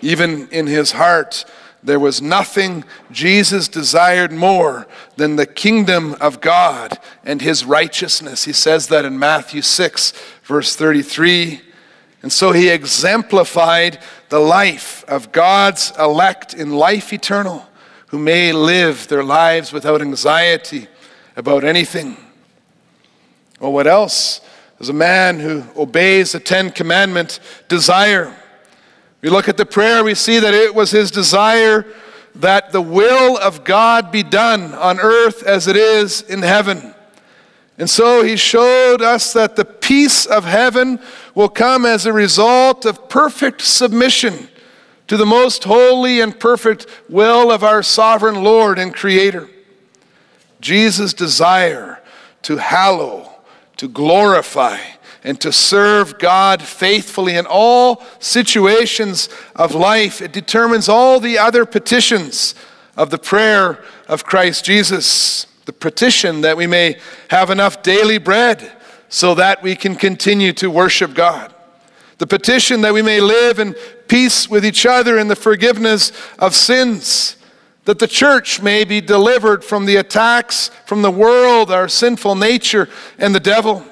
Even 0.00 0.48
in 0.48 0.66
his 0.66 0.90
heart, 0.90 1.44
there 1.86 2.00
was 2.00 2.20
nothing 2.20 2.82
Jesus 3.12 3.68
desired 3.68 4.32
more 4.32 4.88
than 5.14 5.36
the 5.36 5.46
kingdom 5.46 6.14
of 6.20 6.40
God 6.40 6.98
and 7.24 7.40
his 7.40 7.64
righteousness. 7.64 8.44
He 8.44 8.52
says 8.52 8.88
that 8.88 9.04
in 9.04 9.16
Matthew 9.20 9.62
6, 9.62 10.12
verse 10.42 10.74
33. 10.74 11.60
And 12.22 12.32
so 12.32 12.50
he 12.50 12.70
exemplified 12.70 14.00
the 14.30 14.40
life 14.40 15.04
of 15.06 15.30
God's 15.30 15.92
elect 15.96 16.54
in 16.54 16.72
life 16.72 17.12
eternal, 17.12 17.64
who 18.08 18.18
may 18.18 18.52
live 18.52 19.06
their 19.06 19.22
lives 19.22 19.72
without 19.72 20.02
anxiety 20.02 20.88
about 21.36 21.62
anything. 21.62 22.16
Well, 23.60 23.72
what 23.72 23.86
else 23.86 24.40
does 24.78 24.88
a 24.88 24.92
man 24.92 25.38
who 25.38 25.62
obeys 25.76 26.32
the 26.32 26.40
Ten 26.40 26.72
Commandments 26.72 27.38
desire? 27.68 28.36
We 29.22 29.30
look 29.30 29.48
at 29.48 29.56
the 29.56 29.66
prayer, 29.66 30.04
we 30.04 30.14
see 30.14 30.38
that 30.38 30.54
it 30.54 30.74
was 30.74 30.90
his 30.90 31.10
desire 31.10 31.86
that 32.34 32.72
the 32.72 32.82
will 32.82 33.38
of 33.38 33.64
God 33.64 34.12
be 34.12 34.22
done 34.22 34.74
on 34.74 35.00
earth 35.00 35.42
as 35.42 35.66
it 35.66 35.76
is 35.76 36.22
in 36.22 36.42
heaven. 36.42 36.94
And 37.78 37.88
so 37.88 38.22
he 38.22 38.36
showed 38.36 39.02
us 39.02 39.32
that 39.32 39.56
the 39.56 39.64
peace 39.64 40.26
of 40.26 40.44
heaven 40.44 40.98
will 41.34 41.48
come 41.48 41.84
as 41.84 42.06
a 42.06 42.12
result 42.12 42.84
of 42.84 43.08
perfect 43.08 43.62
submission 43.62 44.48
to 45.08 45.16
the 45.16 45.26
most 45.26 45.64
holy 45.64 46.20
and 46.20 46.38
perfect 46.38 46.86
will 47.08 47.50
of 47.50 47.62
our 47.62 47.82
sovereign 47.82 48.42
Lord 48.42 48.78
and 48.78 48.94
Creator. 48.94 49.48
Jesus' 50.60 51.12
desire 51.12 52.02
to 52.42 52.56
hallow, 52.56 53.30
to 53.76 53.88
glorify, 53.88 54.78
and 55.26 55.40
to 55.40 55.50
serve 55.50 56.20
God 56.20 56.62
faithfully 56.62 57.34
in 57.34 57.46
all 57.46 58.00
situations 58.20 59.28
of 59.56 59.74
life. 59.74 60.22
It 60.22 60.32
determines 60.32 60.88
all 60.88 61.18
the 61.18 61.36
other 61.36 61.66
petitions 61.66 62.54
of 62.96 63.10
the 63.10 63.18
prayer 63.18 63.82
of 64.06 64.24
Christ 64.24 64.64
Jesus. 64.64 65.46
The 65.64 65.72
petition 65.72 66.42
that 66.42 66.56
we 66.56 66.68
may 66.68 67.00
have 67.28 67.50
enough 67.50 67.82
daily 67.82 68.18
bread 68.18 68.70
so 69.08 69.34
that 69.34 69.64
we 69.64 69.74
can 69.74 69.96
continue 69.96 70.52
to 70.54 70.70
worship 70.70 71.12
God. 71.12 71.52
The 72.18 72.28
petition 72.28 72.82
that 72.82 72.94
we 72.94 73.02
may 73.02 73.20
live 73.20 73.58
in 73.58 73.74
peace 74.06 74.48
with 74.48 74.64
each 74.64 74.86
other 74.86 75.18
in 75.18 75.26
the 75.26 75.34
forgiveness 75.34 76.12
of 76.38 76.54
sins. 76.54 77.36
That 77.84 77.98
the 77.98 78.06
church 78.06 78.62
may 78.62 78.84
be 78.84 79.00
delivered 79.00 79.64
from 79.64 79.86
the 79.86 79.96
attacks 79.96 80.70
from 80.86 81.02
the 81.02 81.10
world, 81.10 81.72
our 81.72 81.88
sinful 81.88 82.36
nature, 82.36 82.88
and 83.18 83.34
the 83.34 83.40
devil 83.40 83.84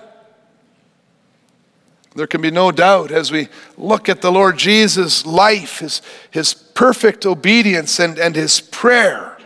there 2.14 2.26
can 2.26 2.40
be 2.40 2.50
no 2.50 2.71
doubt 2.71 3.11
as 3.11 3.33
we 3.33 3.49
look 3.76 4.09
at 4.09 4.23
the 4.23 4.30
Lord 4.30 4.56
Jesus' 4.56 5.26
life, 5.26 5.80
his, 5.80 6.02
his 6.30 6.54
perfect 6.54 7.26
obedience, 7.26 7.99
and, 7.99 8.18
and 8.18 8.37
his 8.37 8.61
prayer, 8.61 9.37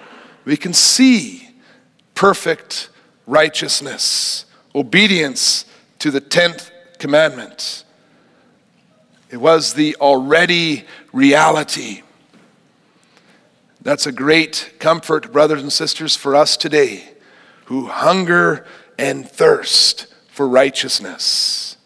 we 0.44 0.56
can 0.56 0.72
see 0.72 1.50
perfect 2.14 2.90
righteousness, 3.26 4.44
obedience 4.74 5.64
to 5.98 6.10
the 6.10 6.20
10th 6.20 6.70
commandment. 6.98 7.84
It 9.30 9.38
was 9.38 9.74
the 9.74 9.96
already 9.96 10.84
reality. 11.12 12.02
That's 13.80 14.06
a 14.06 14.12
great 14.12 14.74
comfort, 14.78 15.32
brothers 15.32 15.62
and 15.62 15.72
sisters, 15.72 16.16
for 16.16 16.34
us 16.34 16.56
today. 16.56 17.14
who 17.68 17.86
hunger 17.86 18.64
and 18.98 19.28
thirst 19.28 20.06
for 20.28 20.48
righteousness. 20.48 21.76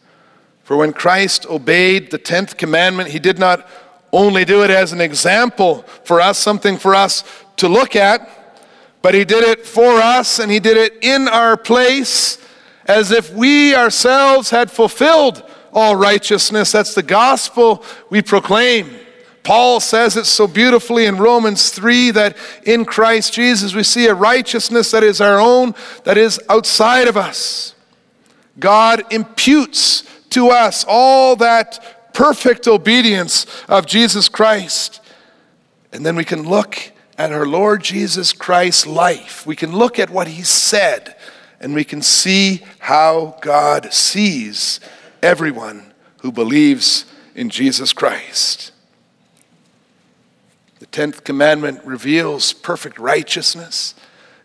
For 0.73 0.79
when 0.79 0.95
Christ 0.95 1.45
obeyed 1.51 2.11
the 2.11 2.19
10th 2.19 2.57
commandment, 2.57 3.11
he 3.11 3.19
did 3.19 3.39
not 3.39 3.69
only 4.11 4.47
do 4.47 4.65
it 4.65 4.71
as 4.71 4.95
an 4.95 5.03
example 5.03 5.83
for 6.03 6.19
us, 6.19 6.39
something 6.39 6.79
for 6.79 6.95
us 6.95 7.25
to 7.57 7.69
look 7.69 7.95
at, 7.95 8.57
but 9.03 9.13
he 9.13 9.27
did 9.27 9.45
it 9.45 9.67
for 9.67 9.97
us 9.97 10.39
and 10.39 10.51
he 10.51 10.61
did 10.61 10.79
it 10.79 10.95
in 11.03 11.29
our 11.29 11.59
place 11.59 12.39
as 12.87 13.11
if 13.11 13.31
we 13.35 13.75
ourselves 13.75 14.49
had 14.49 14.71
fulfilled 14.71 15.47
all 15.75 15.95
righteousness. 15.95 16.73
That's 16.73 16.95
the 16.95 17.03
gospel 17.03 17.85
we 18.09 18.23
proclaim. 18.23 18.97
Paul 19.43 19.79
says 19.79 20.17
it 20.17 20.25
so 20.25 20.47
beautifully 20.47 21.05
in 21.05 21.19
Romans 21.19 21.69
3 21.69 22.13
that 22.13 22.35
in 22.65 22.87
Christ 22.87 23.35
Jesus 23.35 23.75
we 23.75 23.83
see 23.83 24.07
a 24.07 24.15
righteousness 24.15 24.91
that 24.93 25.05
is 25.05 25.21
our 25.21 25.39
own, 25.39 25.75
that 26.05 26.17
is 26.17 26.41
outside 26.49 27.09
of 27.09 27.19
us. 27.19 27.75
God 28.59 29.13
imputes 29.13 30.05
to 30.33 30.49
us 30.49 30.85
all 30.87 31.37
that 31.37 32.13
perfect 32.15 32.67
obedience 32.67 33.47
of 33.69 33.87
Jesus 33.87 34.29
Christ. 34.29 35.01
And 35.93 36.05
then 36.05 36.17
we 36.17 36.25
can 36.25 36.49
look 36.49 36.93
at 37.19 37.33
our 37.33 37.47
Lord 37.47 37.83
Jesus 37.83 38.33
Christ's 38.33 38.87
life. 38.87 39.47
We 39.47 39.57
can 39.57 39.73
look 39.73 39.99
at 39.99 40.11
what 40.11 40.29
he 40.29 40.43
said, 40.43 41.17
and 41.61 41.75
we 41.75 41.85
can 41.85 42.03
see 42.03 42.63
how 42.79 43.39
God 43.41 43.93
sees 43.93 44.81
everyone 45.23 45.93
who 46.23 46.33
believes 46.33 47.05
in 47.35 47.51
Jesus 47.51 47.93
Christ. 47.93 48.73
The 50.81 50.87
10th 50.87 51.25
commandment 51.25 51.85
reveals 51.85 52.53
perfect 52.53 52.99
righteousness, 52.99 53.95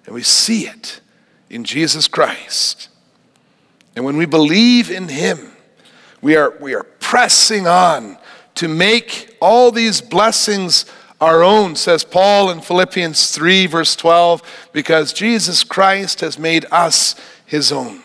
and 0.05 0.13
we 0.13 0.23
see 0.23 0.67
it 0.67 1.01
in 1.49 1.63
Jesus 1.63 2.07
Christ. 2.07 2.89
And 3.95 4.05
when 4.05 4.17
we 4.17 4.25
believe 4.25 4.91
in 4.91 5.07
Him, 5.07 5.53
we 6.21 6.35
are, 6.35 6.55
we 6.59 6.73
are 6.73 6.83
pressing 6.83 7.67
on 7.67 8.17
to 8.55 8.67
make 8.67 9.37
all 9.39 9.71
these 9.71 10.01
blessings 10.01 10.85
our 11.19 11.43
own, 11.43 11.75
says 11.75 12.03
Paul 12.03 12.49
in 12.49 12.61
Philippians 12.61 13.31
3, 13.31 13.65
verse 13.67 13.95
12, 13.95 14.69
because 14.71 15.13
Jesus 15.13 15.63
Christ 15.63 16.21
has 16.21 16.37
made 16.37 16.65
us 16.71 17.15
His 17.45 17.71
own. 17.71 18.01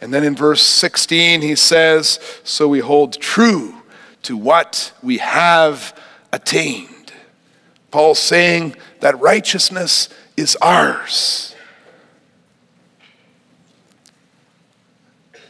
And 0.00 0.12
then 0.12 0.24
in 0.24 0.34
verse 0.34 0.62
16, 0.62 1.42
he 1.42 1.54
says, 1.54 2.18
So 2.42 2.66
we 2.66 2.80
hold 2.80 3.20
true 3.20 3.82
to 4.22 4.36
what 4.36 4.92
we 5.02 5.18
have 5.18 5.96
attained. 6.32 7.12
Paul's 7.92 8.18
saying 8.18 8.74
that 9.00 9.20
righteousness 9.20 10.08
is 10.36 10.56
ours. 10.56 11.54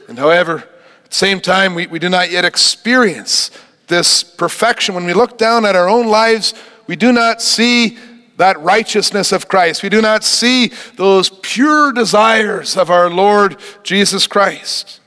And 0.09 0.19
however, 0.19 0.69
same 1.13 1.41
time, 1.41 1.75
we, 1.75 1.87
we 1.87 1.99
do 1.99 2.09
not 2.09 2.31
yet 2.31 2.45
experience 2.45 3.51
this 3.89 4.23
perfection. 4.23 4.95
When 4.95 5.05
we 5.05 5.13
look 5.13 5.37
down 5.37 5.67
at 5.67 5.77
our 5.77 5.89
own 5.89 6.07
lives, 6.07 6.55
we 6.87 6.97
do 6.97 7.13
not 7.13 7.43
see 7.43 7.99
that 8.39 8.59
righteousness 8.61 9.31
of 9.31 9.47
Christ. 9.47 9.83
We 9.83 9.91
do 9.91 10.01
not 10.01 10.25
see 10.25 10.73
those 10.97 11.29
pure 11.29 11.93
desires 11.93 12.77
of 12.79 12.91
our 12.91 13.11
Lord 13.11 13.57
Jesus 13.83 14.27
Christ. 14.27 15.01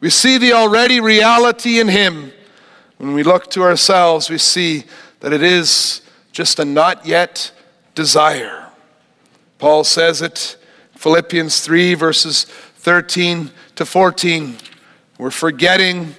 We 0.00 0.10
see 0.10 0.36
the 0.36 0.52
already 0.52 0.98
reality 0.98 1.78
in 1.78 1.88
Him. 1.88 2.32
When 2.98 3.14
we 3.14 3.22
look 3.22 3.50
to 3.52 3.62
ourselves, 3.62 4.30
we 4.30 4.38
see 4.38 4.84
that 5.20 5.32
it 5.32 5.42
is 5.42 6.02
just 6.32 6.58
a 6.58 6.64
not 6.64 7.06
yet 7.06 7.52
desire. 7.94 8.66
Paul 9.58 9.84
says 9.84 10.22
it, 10.22 10.56
Philippians 10.96 11.60
3, 11.60 11.94
verses 11.94 12.44
13 12.78 13.50
to 13.76 13.86
14. 13.86 14.56
We're 15.20 15.30
forgetting 15.30 16.14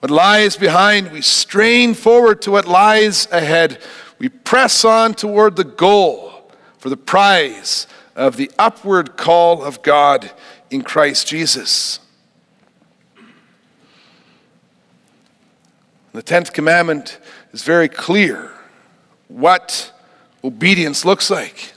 what 0.00 0.10
lies 0.10 0.56
behind. 0.56 1.12
We 1.12 1.22
strain 1.22 1.94
forward 1.94 2.42
to 2.42 2.50
what 2.50 2.66
lies 2.66 3.30
ahead. 3.30 3.80
We 4.18 4.28
press 4.28 4.84
on 4.84 5.14
toward 5.14 5.54
the 5.54 5.62
goal 5.62 6.50
for 6.78 6.88
the 6.88 6.96
prize 6.96 7.86
of 8.16 8.36
the 8.36 8.50
upward 8.58 9.16
call 9.16 9.62
of 9.62 9.82
God 9.82 10.32
in 10.68 10.82
Christ 10.82 11.28
Jesus. 11.28 12.00
The 16.12 16.22
10th 16.24 16.52
commandment 16.52 17.20
is 17.52 17.62
very 17.62 17.88
clear 17.88 18.50
what 19.28 19.92
obedience 20.42 21.04
looks 21.04 21.30
like. 21.30 21.72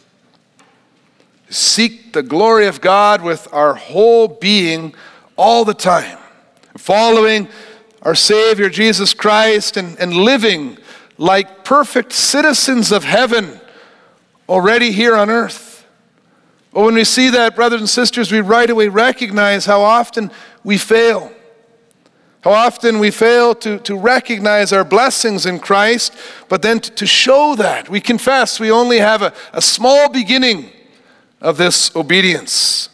Seek 1.52 2.14
the 2.14 2.24
glory 2.24 2.66
of 2.66 2.82
God 2.82 3.22
with 3.22 3.48
our 3.54 3.76
whole 3.76 4.28
being 4.28 4.96
all 5.38 5.66
the 5.66 5.76
time, 5.76 6.18
following 6.78 7.48
our 8.02 8.16
Savior 8.16 8.70
Jesus 8.70 9.14
Christ 9.14 9.78
and, 9.78 10.00
and 10.00 10.14
living 10.14 10.78
like 11.18 11.64
perfect 11.64 12.14
citizens 12.14 12.92
of 12.92 13.04
heaven 13.04 13.60
already 14.50 14.92
here 14.92 15.16
on 15.16 15.30
earth. 15.30 15.86
But 16.74 16.84
when 16.84 16.96
we 16.96 17.04
see 17.04 17.30
that, 17.30 17.56
brothers 17.56 17.82
and 17.82 17.90
sisters, 17.90 18.32
we 18.32 18.40
right 18.40 18.70
away 18.70 18.88
recognize 18.88 19.66
how 19.66 19.82
often 19.82 20.32
we 20.64 20.78
fail. 20.78 21.32
How 22.44 22.52
often 22.52 22.98
we 22.98 23.12
fail 23.12 23.54
to, 23.56 23.78
to 23.80 23.96
recognize 23.96 24.74
our 24.74 24.84
blessings 24.84 25.46
in 25.46 25.60
Christ, 25.60 26.16
but 26.50 26.64
then 26.64 26.80
to, 26.80 26.92
to 26.92 27.06
show 27.06 27.56
that. 27.56 27.88
We 27.88 28.02
confess 28.02 28.60
we 28.60 28.72
only 28.72 28.98
have 28.98 29.22
a, 29.22 29.34
a 29.54 29.62
small 29.62 30.10
beginning 30.10 30.72
of 31.40 31.58
this 31.58 31.96
obedience. 31.96 32.90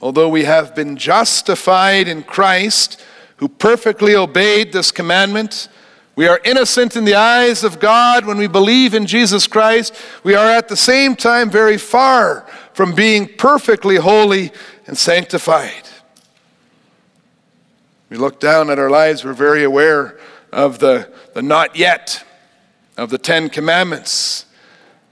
Although 0.00 0.28
we 0.28 0.44
have 0.44 0.74
been 0.74 0.96
justified 0.96 2.06
in 2.06 2.22
Christ, 2.22 3.02
who 3.38 3.48
perfectly 3.48 4.14
obeyed 4.14 4.72
this 4.72 4.92
commandment, 4.92 5.68
we 6.14 6.26
are 6.26 6.40
innocent 6.44 6.96
in 6.96 7.04
the 7.04 7.14
eyes 7.14 7.62
of 7.62 7.78
God 7.78 8.26
when 8.26 8.38
we 8.38 8.48
believe 8.48 8.94
in 8.94 9.06
Jesus 9.06 9.46
Christ. 9.46 9.94
We 10.24 10.34
are 10.34 10.48
at 10.48 10.68
the 10.68 10.76
same 10.76 11.14
time 11.14 11.50
very 11.50 11.78
far 11.78 12.46
from 12.74 12.94
being 12.94 13.28
perfectly 13.36 13.96
holy 13.96 14.52
and 14.86 14.98
sanctified. 14.98 15.88
We 18.10 18.16
look 18.16 18.40
down 18.40 18.70
at 18.70 18.78
our 18.78 18.90
lives, 18.90 19.24
we're 19.24 19.32
very 19.32 19.62
aware 19.62 20.18
of 20.52 20.78
the, 20.78 21.12
the 21.34 21.42
not 21.42 21.76
yet 21.76 22.24
of 22.96 23.10
the 23.10 23.18
Ten 23.18 23.48
Commandments. 23.48 24.46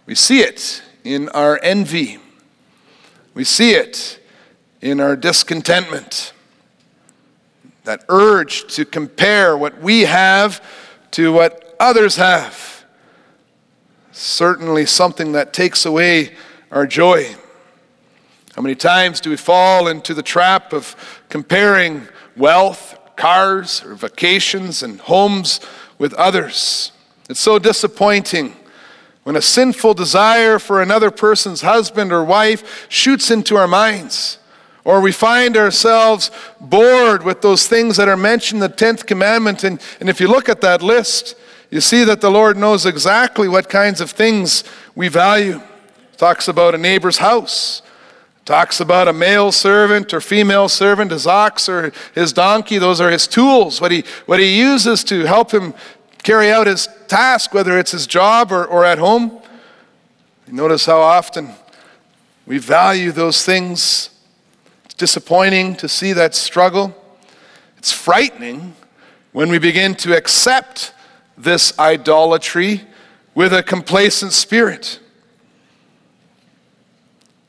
We 0.07 0.15
see 0.15 0.41
it 0.41 0.83
in 1.05 1.29
our 1.31 1.61
envy, 1.63 2.19
we 3.35 3.45
see 3.45 3.73
it 3.73 4.19
in 4.81 5.01
our 5.01 5.17
discontentment. 5.17 6.33
That 7.85 8.05
urge 8.09 8.75
to 8.75 8.85
compare 8.85 9.57
what 9.57 9.81
we 9.81 10.03
have 10.03 10.63
to 11.13 11.33
what 11.33 11.77
others 11.79 12.17
have. 12.17 12.85
Certainly 14.13 14.87
something 14.87 15.33
that 15.33 15.53
takes 15.53 15.87
away 15.87 16.35
our 16.71 16.87
joy. 16.87 17.37
How 18.55 18.63
many 18.63 18.75
times 18.75 19.21
do 19.21 19.31
we 19.31 19.37
fall 19.37 19.87
into 19.87 20.15
the 20.15 20.23
trap 20.23 20.73
of 20.73 21.23
comparing 21.29 22.09
wealth, 22.37 22.99
cars, 23.17 23.83
or 23.85 23.95
vacations 23.95 24.83
and 24.83 25.01
homes 25.01 25.61
with 25.99 26.13
others. 26.15 26.93
It's 27.29 27.41
so 27.41 27.59
disappointing 27.59 28.55
when 29.25 29.37
a 29.37 29.43
sinful 29.43 29.95
desire 29.95 30.59
for 30.59 30.81
another 30.81 31.11
person's 31.11 31.63
husband 31.63 32.13
or 32.13 32.23
wife 32.23 32.87
shoots 32.89 33.31
into 33.31 33.57
our 33.57 33.67
minds. 33.67 34.39
Or 34.87 35.01
we 35.01 35.11
find 35.11 35.57
ourselves 35.57 36.31
bored 36.61 37.25
with 37.25 37.43
those 37.43 37.67
things 37.67 37.97
that 37.97 38.09
are 38.09 38.17
mentioned 38.17 38.63
in 38.63 38.71
the 38.71 38.77
10th 38.77 39.05
commandment. 39.05 39.65
And, 39.65 39.83
and 39.99 40.09
if 40.09 40.21
you 40.21 40.29
look 40.29 40.49
at 40.49 40.61
that 40.61 40.81
list, 40.81 41.35
you 41.73 41.81
see 41.81 42.05
that 42.05 42.21
the 42.21 42.31
Lord 42.31 42.57
knows 42.57 42.87
exactly 42.87 43.49
what 43.49 43.69
kinds 43.69 44.01
of 44.01 44.13
things 44.13 44.63
we 44.95 45.09
value. 45.09 45.61
talks 46.17 46.47
about 46.47 46.77
a 46.77 46.79
neighbor's 46.79 47.19
house, 47.19 47.83
Talks 48.47 48.79
about 48.79 49.09
a 49.09 49.13
male 49.13 49.51
servant 49.51 50.15
or 50.15 50.21
female 50.21 50.69
servant, 50.69 51.11
his 51.11 51.27
ox 51.27 51.69
or 51.69 51.93
his 52.15 52.33
donkey. 52.33 52.79
Those 52.79 53.01
are 53.01 53.11
his 53.11 53.27
tools, 53.27 53.81
what 53.81 53.91
he, 53.91 54.05
what 54.27 54.39
he 54.39 54.57
uses 54.57 55.03
to 55.05 55.25
help 55.25 55.51
him 55.51 55.75
carry 56.23 56.53
out 56.53 56.69
his 56.69 56.89
task, 57.09 57.53
whether 57.53 57.77
it's 57.77 57.91
his 57.91 58.07
job 58.07 58.53
or, 58.53 58.65
or 58.65 58.85
at 58.85 58.99
home. 58.99 59.43
You 60.47 60.53
notice 60.53 60.87
how 60.87 61.01
often 61.01 61.51
we 62.47 62.59
value 62.59 63.11
those 63.11 63.45
things. 63.45 64.11
Disappointing 64.97 65.77
to 65.77 65.89
see 65.89 66.13
that 66.13 66.35
struggle. 66.35 66.95
It's 67.77 67.93
frightening 67.93 68.75
when 69.33 69.51
we 69.51 69.59
begin 69.59 69.95
to 69.97 70.17
accept 70.17 70.95
this 71.37 71.79
idolatry 71.79 72.83
with 73.35 73.53
a 73.53 73.63
complacent 73.63 74.33
spirit. 74.33 74.99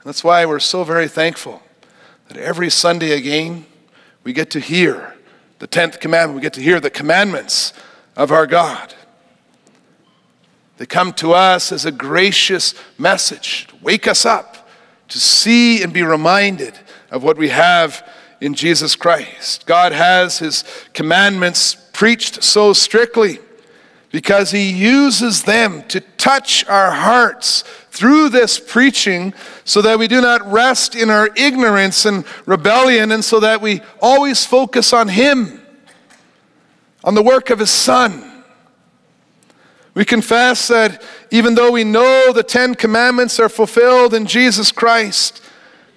That's 0.03 0.23
why 0.23 0.45
we're 0.45 0.59
so 0.59 0.83
very 0.83 1.07
thankful 1.07 1.61
that 2.27 2.37
every 2.37 2.69
Sunday 2.69 3.11
again 3.11 3.65
we 4.23 4.33
get 4.33 4.49
to 4.51 4.59
hear 4.59 5.15
the 5.59 5.67
10th 5.67 5.99
commandment, 5.99 6.35
we 6.35 6.41
get 6.41 6.53
to 6.53 6.61
hear 6.61 6.79
the 6.79 6.89
commandments 6.89 7.73
of 8.15 8.31
our 8.31 8.45
God. 8.45 8.93
They 10.77 10.85
come 10.85 11.13
to 11.13 11.33
us 11.33 11.71
as 11.71 11.85
a 11.85 11.91
gracious 11.91 12.75
message 12.97 13.67
to 13.67 13.75
wake 13.81 14.07
us 14.07 14.25
up, 14.25 14.69
to 15.07 15.19
see 15.19 15.81
and 15.81 15.91
be 15.91 16.03
reminded 16.03 16.77
of 17.11 17.23
what 17.23 17.37
we 17.37 17.49
have 17.49 18.07
in 18.39 18.53
Jesus 18.53 18.95
Christ. 18.95 19.65
God 19.65 19.91
has 19.91 20.39
his 20.39 20.63
commandments 20.93 21.75
preached 21.93 22.43
so 22.43 22.73
strictly 22.73 23.39
because 24.11 24.51
he 24.51 24.71
uses 24.71 25.43
them 25.43 25.83
to 25.89 25.99
touch 25.99 26.65
our 26.67 26.91
hearts 26.91 27.63
through 27.91 28.29
this 28.29 28.59
preaching 28.59 29.33
so 29.63 29.81
that 29.81 29.97
we 29.97 30.07
do 30.07 30.21
not 30.21 30.49
rest 30.51 30.95
in 30.95 31.09
our 31.09 31.29
ignorance 31.35 32.05
and 32.05 32.23
rebellion 32.45 33.11
and 33.11 33.25
so 33.25 33.39
that 33.39 33.61
we 33.61 33.81
always 34.01 34.45
focus 34.45 34.93
on 34.93 35.07
him, 35.07 35.61
on 37.03 37.15
the 37.15 37.23
work 37.23 37.49
of 37.49 37.59
his 37.59 37.71
son. 37.71 38.43
We 39.93 40.05
confess 40.05 40.67
that 40.67 41.01
even 41.31 41.55
though 41.55 41.71
we 41.71 41.83
know 41.83 42.31
the 42.31 42.43
Ten 42.43 42.75
Commandments 42.75 43.39
are 43.39 43.49
fulfilled 43.49 44.13
in 44.13 44.27
Jesus 44.27 44.71
Christ, 44.71 45.41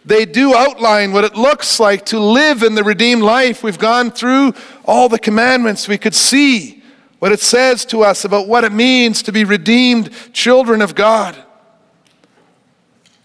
they 0.04 0.24
do 0.24 0.54
outline 0.54 1.12
what 1.12 1.24
it 1.24 1.34
looks 1.34 1.78
like 1.78 2.06
to 2.06 2.18
live 2.18 2.62
in 2.62 2.74
the 2.74 2.84
redeemed 2.84 3.22
life. 3.22 3.62
We've 3.62 3.78
gone 3.78 4.10
through 4.10 4.54
all 4.84 5.08
the 5.08 5.18
commandments. 5.18 5.88
We 5.88 5.98
could 5.98 6.14
see 6.14 6.82
what 7.18 7.32
it 7.32 7.40
says 7.40 7.84
to 7.86 8.02
us 8.02 8.24
about 8.24 8.48
what 8.48 8.64
it 8.64 8.72
means 8.72 9.22
to 9.22 9.32
be 9.32 9.44
redeemed 9.44 10.10
children 10.32 10.80
of 10.80 10.94
God. 10.94 11.36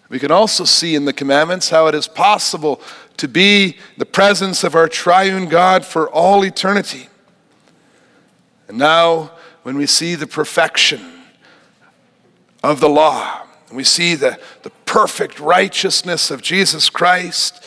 We 0.10 0.20
can 0.20 0.32
also 0.32 0.66
see 0.66 0.96
in 0.96 1.06
the 1.06 1.14
commandments 1.14 1.70
how 1.70 1.88
it 1.88 1.96
is 1.96 2.08
possible 2.08 2.82
to 3.18 3.28
be 3.28 3.78
the 3.98 4.06
presence 4.06 4.64
of 4.64 4.76
our 4.76 4.88
triune 4.88 5.48
God 5.48 5.86
for 5.86 6.10
all 6.10 6.44
eternity. 6.44 7.10
And 8.68 8.78
now, 8.78 9.32
when 9.64 9.78
we 9.78 9.86
see 9.86 10.16
the 10.16 10.28
perfection 10.28 11.02
of 12.64 12.82
the 12.82 12.90
law, 12.90 13.45
we 13.76 13.84
see 13.84 14.16
the, 14.16 14.40
the 14.64 14.70
perfect 14.86 15.40
righteousness 15.40 16.32
of 16.32 16.42
Jesus 16.42 16.90
Christ, 16.90 17.64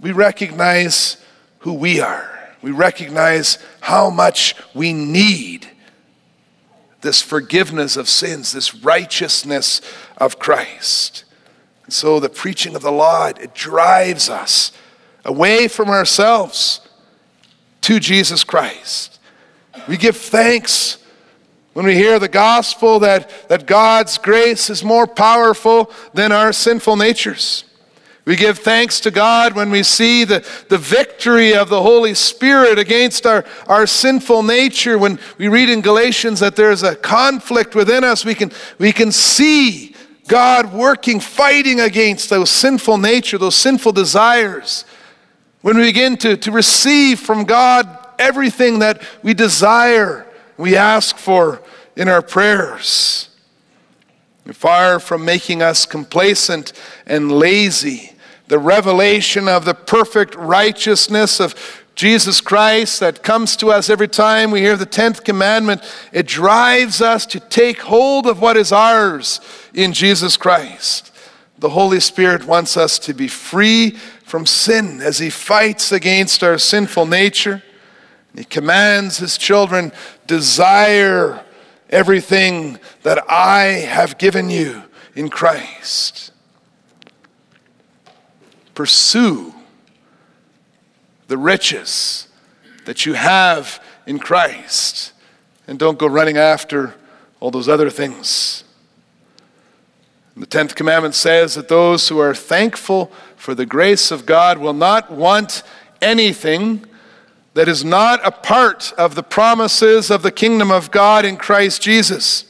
we 0.00 0.12
recognize 0.12 1.16
who 1.60 1.74
we 1.74 2.00
are. 2.00 2.54
We 2.62 2.70
recognize 2.70 3.58
how 3.80 4.10
much 4.10 4.54
we 4.74 4.92
need 4.92 5.68
this 7.00 7.22
forgiveness 7.22 7.96
of 7.96 8.08
sins, 8.08 8.52
this 8.52 8.74
righteousness 8.74 9.80
of 10.16 10.38
Christ. 10.38 11.24
And 11.84 11.92
so 11.92 12.18
the 12.18 12.28
preaching 12.28 12.74
of 12.74 12.82
the 12.82 12.92
law, 12.92 13.26
it 13.26 13.54
drives 13.54 14.28
us 14.28 14.72
away 15.24 15.68
from 15.68 15.88
ourselves 15.88 16.80
to 17.82 18.00
Jesus 18.00 18.44
Christ. 18.44 19.20
We 19.86 19.96
give 19.96 20.16
thanks 20.16 20.98
when 21.78 21.86
we 21.86 21.94
hear 21.94 22.18
the 22.18 22.26
gospel 22.26 22.98
that, 22.98 23.30
that 23.48 23.64
God's 23.64 24.18
grace 24.18 24.68
is 24.68 24.82
more 24.82 25.06
powerful 25.06 25.92
than 26.12 26.32
our 26.32 26.52
sinful 26.52 26.96
natures. 26.96 27.62
We 28.24 28.34
give 28.34 28.58
thanks 28.58 28.98
to 28.98 29.12
God 29.12 29.54
when 29.54 29.70
we 29.70 29.84
see 29.84 30.24
the, 30.24 30.44
the 30.70 30.76
victory 30.76 31.54
of 31.54 31.68
the 31.68 31.80
Holy 31.80 32.14
Spirit 32.14 32.80
against 32.80 33.26
our, 33.26 33.44
our 33.68 33.86
sinful 33.86 34.42
nature. 34.42 34.98
When 34.98 35.20
we 35.38 35.46
read 35.46 35.68
in 35.68 35.80
Galatians 35.80 36.40
that 36.40 36.56
there's 36.56 36.82
a 36.82 36.96
conflict 36.96 37.76
within 37.76 38.02
us, 38.02 38.24
we 38.24 38.34
can, 38.34 38.50
we 38.78 38.90
can 38.90 39.12
see 39.12 39.94
God 40.26 40.72
working, 40.72 41.20
fighting 41.20 41.78
against 41.78 42.28
those 42.28 42.50
sinful 42.50 42.98
nature, 42.98 43.38
those 43.38 43.54
sinful 43.54 43.92
desires. 43.92 44.84
When 45.60 45.76
we 45.76 45.84
begin 45.84 46.16
to, 46.16 46.36
to 46.38 46.50
receive 46.50 47.20
from 47.20 47.44
God 47.44 48.04
everything 48.18 48.80
that 48.80 49.00
we 49.22 49.32
desire, 49.32 50.27
we 50.58 50.76
ask 50.76 51.16
for 51.16 51.62
in 51.96 52.08
our 52.08 52.20
prayers. 52.20 53.30
Far 54.52 54.98
from 54.98 55.24
making 55.24 55.62
us 55.62 55.86
complacent 55.86 56.72
and 57.06 57.30
lazy, 57.30 58.12
the 58.48 58.58
revelation 58.58 59.46
of 59.46 59.64
the 59.64 59.74
perfect 59.74 60.34
righteousness 60.34 61.38
of 61.38 61.54
Jesus 61.94 62.40
Christ 62.40 63.00
that 63.00 63.22
comes 63.22 63.56
to 63.56 63.70
us 63.72 63.90
every 63.90 64.08
time 64.08 64.50
we 64.50 64.60
hear 64.60 64.76
the 64.76 64.86
10th 64.86 65.24
commandment, 65.24 65.82
it 66.12 66.26
drives 66.26 67.02
us 67.02 67.26
to 67.26 67.40
take 67.40 67.80
hold 67.82 68.26
of 68.26 68.40
what 68.40 68.56
is 68.56 68.72
ours 68.72 69.40
in 69.74 69.92
Jesus 69.92 70.36
Christ. 70.36 71.12
The 71.58 71.70
Holy 71.70 72.00
Spirit 72.00 72.44
wants 72.44 72.76
us 72.76 72.98
to 73.00 73.12
be 73.12 73.26
free 73.26 73.90
from 74.24 74.46
sin 74.46 75.00
as 75.00 75.18
He 75.18 75.28
fights 75.28 75.90
against 75.90 76.44
our 76.44 76.56
sinful 76.56 77.06
nature. 77.06 77.62
He 78.38 78.44
commands 78.44 79.18
His 79.18 79.36
children, 79.36 79.90
desire 80.28 81.44
everything 81.90 82.78
that 83.02 83.28
I 83.28 83.62
have 83.64 84.16
given 84.16 84.48
you 84.48 84.84
in 85.16 85.28
Christ. 85.28 86.30
Pursue 88.76 89.52
the 91.26 91.36
riches 91.36 92.28
that 92.84 93.04
you 93.04 93.14
have 93.14 93.82
in 94.06 94.20
Christ 94.20 95.12
and 95.66 95.76
don't 95.76 95.98
go 95.98 96.06
running 96.06 96.36
after 96.36 96.94
all 97.40 97.50
those 97.50 97.68
other 97.68 97.90
things. 97.90 98.62
The 100.36 100.46
10th 100.46 100.76
commandment 100.76 101.16
says 101.16 101.56
that 101.56 101.66
those 101.66 102.08
who 102.08 102.20
are 102.20 102.36
thankful 102.36 103.10
for 103.34 103.56
the 103.56 103.66
grace 103.66 104.12
of 104.12 104.26
God 104.26 104.58
will 104.58 104.72
not 104.72 105.10
want 105.10 105.64
anything 106.00 106.84
that 107.58 107.66
is 107.66 107.84
not 107.84 108.24
a 108.24 108.30
part 108.30 108.92
of 108.96 109.16
the 109.16 109.22
promises 109.24 110.12
of 110.12 110.22
the 110.22 110.30
kingdom 110.30 110.70
of 110.70 110.92
God 110.92 111.24
in 111.24 111.36
Christ 111.36 111.82
Jesus. 111.82 112.44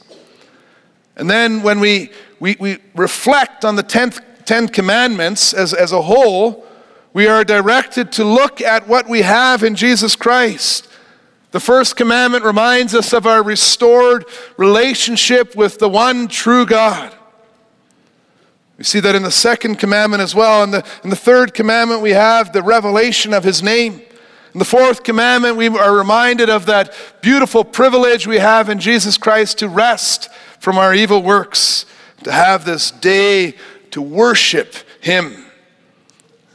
And 1.15 1.27
then 1.27 1.63
when 1.63 1.79
we, 1.79 2.11
we, 2.39 2.55
we 2.59 2.77
reflect 2.93 3.65
on 3.65 3.75
the 3.75 3.81
tenth, 3.81 4.21
Ten 4.45 4.67
Commandments 4.67 5.51
as, 5.51 5.73
as 5.73 5.93
a 5.93 6.03
whole, 6.03 6.63
we 7.11 7.25
are 7.25 7.43
directed 7.43 8.11
to 8.11 8.23
look 8.23 8.61
at 8.61 8.87
what 8.87 9.09
we 9.09 9.23
have 9.23 9.63
in 9.63 9.73
Jesus 9.73 10.15
Christ. 10.15 10.87
The 11.49 11.59
first 11.59 11.95
commandment 11.95 12.43
reminds 12.43 12.93
us 12.93 13.11
of 13.11 13.25
our 13.25 13.41
restored 13.41 14.25
relationship 14.57 15.55
with 15.55 15.79
the 15.79 15.89
one 15.89 16.27
true 16.27 16.67
God. 16.67 17.15
We 18.77 18.83
see 18.83 18.99
that 18.99 19.15
in 19.15 19.23
the 19.23 19.31
second 19.31 19.77
commandment 19.77 20.21
as 20.21 20.35
well. 20.35 20.63
In 20.63 20.69
the, 20.69 20.85
in 21.03 21.09
the 21.09 21.15
third 21.15 21.55
commandment, 21.55 22.03
we 22.03 22.11
have 22.11 22.53
the 22.53 22.61
revelation 22.61 23.33
of 23.33 23.43
his 23.43 23.63
name. 23.63 24.03
In 24.53 24.59
the 24.59 24.65
fourth 24.65 25.03
commandment, 25.03 25.57
we 25.57 25.67
are 25.67 25.95
reminded 25.95 26.49
of 26.49 26.65
that 26.65 26.93
beautiful 27.21 27.63
privilege 27.63 28.25
we 28.25 28.39
have 28.39 28.69
in 28.69 28.79
Jesus 28.79 29.17
Christ 29.17 29.59
to 29.59 29.69
rest 29.69 30.29
from 30.59 30.77
our 30.77 30.93
evil 30.93 31.21
works, 31.21 31.85
to 32.23 32.31
have 32.31 32.65
this 32.65 32.89
day 32.89 33.53
to 33.91 34.01
worship 34.01 34.73
Him. 35.01 35.45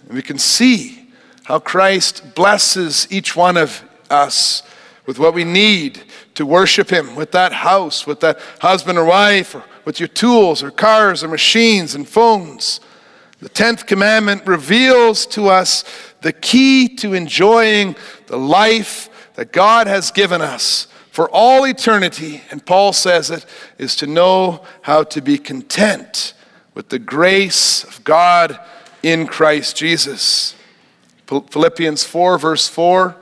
And 0.06 0.14
we 0.14 0.22
can 0.22 0.38
see 0.38 1.08
how 1.44 1.60
Christ 1.60 2.34
blesses 2.34 3.06
each 3.10 3.36
one 3.36 3.56
of 3.56 3.84
us 4.10 4.62
with 5.06 5.18
what 5.18 5.34
we 5.34 5.44
need 5.44 6.02
to 6.34 6.44
worship 6.44 6.90
Him, 6.90 7.14
with 7.14 7.30
that 7.32 7.52
house, 7.52 8.06
with 8.06 8.20
that 8.20 8.40
husband 8.60 8.98
or 8.98 9.04
wife, 9.04 9.54
or 9.54 9.62
with 9.84 10.00
your 10.00 10.08
tools 10.08 10.62
or 10.62 10.70
cars 10.70 11.22
or 11.22 11.28
machines 11.28 11.94
and 11.94 12.08
phones. 12.08 12.80
The 13.44 13.50
10th 13.50 13.86
commandment 13.86 14.46
reveals 14.46 15.26
to 15.26 15.48
us 15.48 15.84
the 16.22 16.32
key 16.32 16.88
to 16.96 17.12
enjoying 17.12 17.94
the 18.26 18.38
life 18.38 19.10
that 19.34 19.52
God 19.52 19.86
has 19.86 20.10
given 20.10 20.40
us 20.40 20.86
for 21.10 21.28
all 21.28 21.66
eternity, 21.66 22.40
and 22.50 22.64
Paul 22.64 22.94
says 22.94 23.30
it, 23.30 23.44
is 23.76 23.96
to 23.96 24.06
know 24.06 24.64
how 24.80 25.02
to 25.02 25.20
be 25.20 25.36
content 25.36 26.32
with 26.72 26.88
the 26.88 26.98
grace 26.98 27.84
of 27.84 28.02
God 28.02 28.58
in 29.02 29.26
Christ 29.26 29.76
Jesus. 29.76 30.54
Philippians 31.26 32.02
4, 32.02 32.38
verse 32.38 32.66
4. 32.66 33.14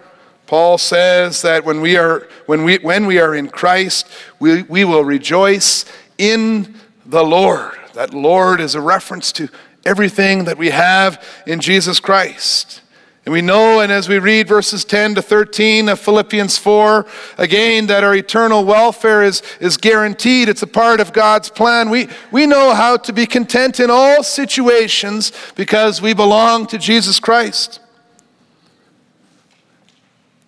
Paul 0.47 0.79
says 0.79 1.43
that 1.43 1.65
when 1.65 1.81
we 1.81 1.97
are, 1.97 2.29
when 2.47 2.63
we, 2.63 2.79
when 2.79 3.07
we 3.07 3.19
are 3.19 3.35
in 3.35 3.49
Christ, 3.49 4.07
we, 4.39 4.63
we 4.63 4.85
will 4.85 5.05
rejoice 5.05 5.85
in 6.17 6.77
the 7.05 7.25
Lord. 7.25 7.73
That 7.95 8.15
Lord 8.15 8.61
is 8.61 8.77
a 8.77 8.81
reference 8.81 9.33
to 9.33 9.49
everything 9.85 10.45
that 10.45 10.59
we 10.59 10.71
have 10.71 11.25
in 11.47 11.61
Jesus 11.61 12.01
Christ. 12.01 12.83
And 13.25 13.33
we 13.33 13.41
know, 13.41 13.79
and 13.79 13.93
as 13.93 14.09
we 14.09 14.19
read 14.19 14.49
verses 14.49 14.85
10 14.85 15.15
to 15.15 15.23
13 15.23 15.89
of 15.89 16.01
Philippians 16.01 16.59
4, 16.59 17.07
again, 17.39 17.87
that 17.87 18.03
our 18.03 18.17
eternal 18.17 18.65
welfare 18.65 19.23
is, 19.23 19.43
is 19.61 19.77
guaranteed. 19.77 20.49
It's 20.49 20.63
a 20.63 20.67
part 20.67 20.99
of 20.99 21.13
God's 21.13 21.49
plan. 21.49 21.89
We, 21.89 22.09
we 22.33 22.47
know 22.47 22.75
how 22.75 22.97
to 22.97 23.13
be 23.13 23.27
content 23.27 23.79
in 23.79 23.91
all 23.91 24.25
situations 24.25 25.33
because 25.55 26.03
we 26.03 26.15
belong 26.15 26.67
to 26.67 26.79
Jesus 26.79 27.21
Christ. 27.21 27.79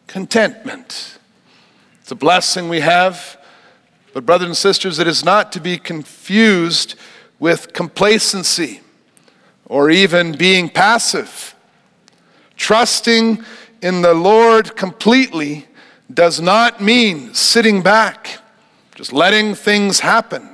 Contentment. 0.08 1.18
It's 2.00 2.10
a 2.10 2.16
blessing 2.16 2.68
we 2.68 2.80
have. 2.80 3.40
But, 4.12 4.26
brothers 4.26 4.48
and 4.48 4.56
sisters, 4.56 4.98
it 4.98 5.06
is 5.06 5.24
not 5.24 5.52
to 5.52 5.60
be 5.60 5.78
confused 5.78 6.96
with 7.38 7.72
complacency 7.72 8.80
or 9.74 9.90
even 9.90 10.30
being 10.30 10.68
passive. 10.68 11.52
Trusting 12.56 13.42
in 13.82 14.02
the 14.02 14.14
Lord 14.14 14.76
completely 14.76 15.66
does 16.12 16.40
not 16.40 16.80
mean 16.80 17.34
sitting 17.34 17.82
back, 17.82 18.38
just 18.94 19.12
letting 19.12 19.56
things 19.56 19.98
happen. 19.98 20.48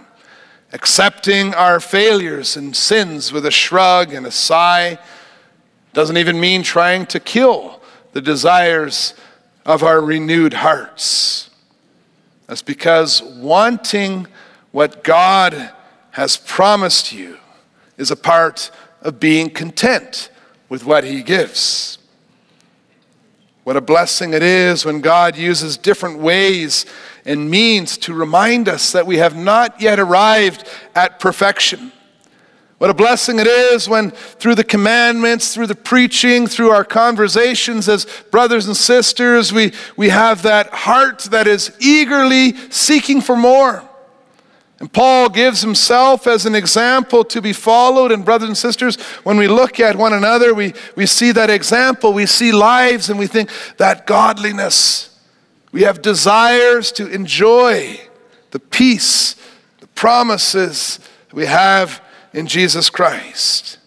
accepting 0.72 1.54
our 1.54 1.80
failures 1.80 2.56
and 2.56 2.74
sins 2.76 3.32
with 3.32 3.44
a 3.44 3.50
shrug 3.50 4.12
and 4.12 4.26
a 4.26 4.30
sigh 4.30 4.98
doesn't 5.92 6.16
even 6.16 6.38
mean 6.38 6.62
trying 6.62 7.06
to 7.06 7.18
kill 7.18 7.80
the 8.12 8.20
desires 8.20 9.14
of 9.66 9.82
our 9.82 10.00
renewed 10.00 10.54
hearts. 10.54 11.50
That's 12.46 12.62
because 12.62 13.22
wanting 13.22 14.26
what 14.70 15.02
God 15.02 15.72
has 16.12 16.36
promised 16.36 17.12
you 17.12 17.38
is 17.96 18.10
a 18.10 18.16
part 18.16 18.70
of 19.02 19.20
being 19.20 19.50
content 19.50 20.30
with 20.68 20.84
what 20.84 21.04
He 21.04 21.22
gives. 21.22 21.98
What 23.64 23.76
a 23.76 23.80
blessing 23.80 24.32
it 24.32 24.42
is 24.42 24.84
when 24.84 25.00
God 25.00 25.36
uses 25.36 25.76
different 25.76 26.18
ways 26.18 26.86
and 27.24 27.50
means 27.50 27.98
to 27.98 28.14
remind 28.14 28.68
us 28.68 28.92
that 28.92 29.06
we 29.06 29.18
have 29.18 29.36
not 29.36 29.80
yet 29.80 30.00
arrived 30.00 30.66
at 30.94 31.20
perfection. 31.20 31.92
What 32.78 32.88
a 32.88 32.94
blessing 32.94 33.38
it 33.38 33.46
is 33.46 33.90
when, 33.90 34.10
through 34.10 34.54
the 34.54 34.64
commandments, 34.64 35.52
through 35.52 35.66
the 35.66 35.74
preaching, 35.74 36.46
through 36.46 36.70
our 36.70 36.84
conversations 36.84 37.90
as 37.90 38.06
brothers 38.30 38.66
and 38.66 38.74
sisters, 38.74 39.52
we, 39.52 39.72
we 39.98 40.08
have 40.08 40.42
that 40.42 40.70
heart 40.70 41.18
that 41.24 41.46
is 41.46 41.76
eagerly 41.78 42.56
seeking 42.70 43.20
for 43.20 43.36
more. 43.36 43.86
And 44.80 44.90
Paul 44.90 45.28
gives 45.28 45.60
himself 45.60 46.26
as 46.26 46.46
an 46.46 46.54
example 46.54 47.22
to 47.24 47.42
be 47.42 47.52
followed. 47.52 48.10
And, 48.10 48.24
brothers 48.24 48.48
and 48.48 48.56
sisters, 48.56 48.96
when 49.24 49.36
we 49.36 49.46
look 49.46 49.78
at 49.78 49.94
one 49.94 50.14
another, 50.14 50.54
we, 50.54 50.72
we 50.96 51.04
see 51.04 51.32
that 51.32 51.50
example, 51.50 52.14
we 52.14 52.24
see 52.24 52.50
lives, 52.50 53.10
and 53.10 53.18
we 53.18 53.26
think 53.26 53.50
that 53.76 54.06
godliness. 54.06 55.18
We 55.70 55.82
have 55.82 56.00
desires 56.00 56.92
to 56.92 57.06
enjoy 57.06 58.00
the 58.52 58.58
peace, 58.58 59.36
the 59.80 59.86
promises 59.88 60.98
we 61.30 61.44
have 61.44 62.02
in 62.32 62.46
Jesus 62.46 62.88
Christ. 62.88 63.78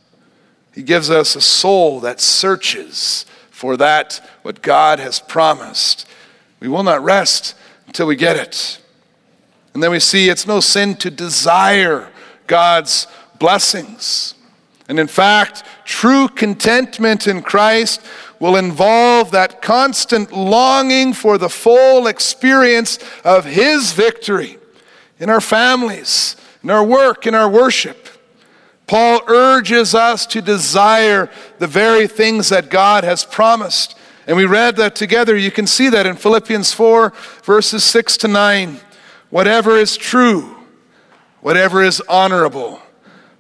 He 0.74 0.84
gives 0.84 1.10
us 1.10 1.36
a 1.36 1.42
soul 1.42 2.00
that 2.02 2.22
searches 2.22 3.26
for 3.50 3.78
that 3.78 4.22
what 4.44 4.62
God 4.62 5.00
has 5.00 5.20
promised. 5.20 6.08
We 6.60 6.68
will 6.68 6.84
not 6.84 7.04
rest 7.04 7.56
until 7.88 8.06
we 8.06 8.16
get 8.16 8.38
it. 8.38 8.80
And 9.74 9.82
then 9.82 9.92
we 9.92 10.00
see 10.00 10.30
it's 10.30 10.48
no 10.48 10.60
sin 10.60 10.96
to 10.98 11.10
desire 11.10 12.12
God's 12.48 13.08
blessings. 13.40 14.36
And 14.88 15.00
in 15.00 15.08
fact, 15.08 15.64
true 15.86 16.28
contentment 16.28 17.28
in 17.28 17.42
Christ 17.42 18.02
will 18.40 18.56
involve 18.56 19.32
that 19.32 19.62
constant 19.62 20.32
longing 20.32 21.14
for 21.14 21.38
the 21.38 21.50
full 21.50 22.08
experience 22.08 23.00
of 23.24 23.46
His 23.46 23.94
victory 23.94 24.58
in 25.20 25.30
our 25.30 25.42
families, 25.42 26.36
in 26.62 26.70
our 26.70 26.84
work, 26.84 27.26
in 27.26 27.34
our 27.34 27.50
worship. 27.50 28.10
Paul 28.86 29.22
urges 29.28 29.96
us 29.96 30.26
to 30.28 30.42
desire 30.42 31.30
the 31.58 31.68
very 31.68 32.06
things 32.06 32.50
that 32.50 32.70
God 32.70 33.04
has 33.04 33.24
promised. 33.24 33.98
And 34.28 34.36
we 34.38 34.46
read 34.46 34.76
that 34.76 34.96
together. 34.96 35.38
You 35.38 35.52
can 35.52 35.66
see 35.66 35.90
that 35.90 36.06
in 36.06 36.18
Philippians 36.18 36.74
4, 36.74 37.14
verses 37.44 37.84
6 37.86 38.18
to 38.18 38.28
9 38.28 38.80
whatever 39.34 39.76
is 39.76 39.98
true, 39.98 40.56
whatever 41.42 41.82
is 41.82 42.00
honorable, 42.08 42.80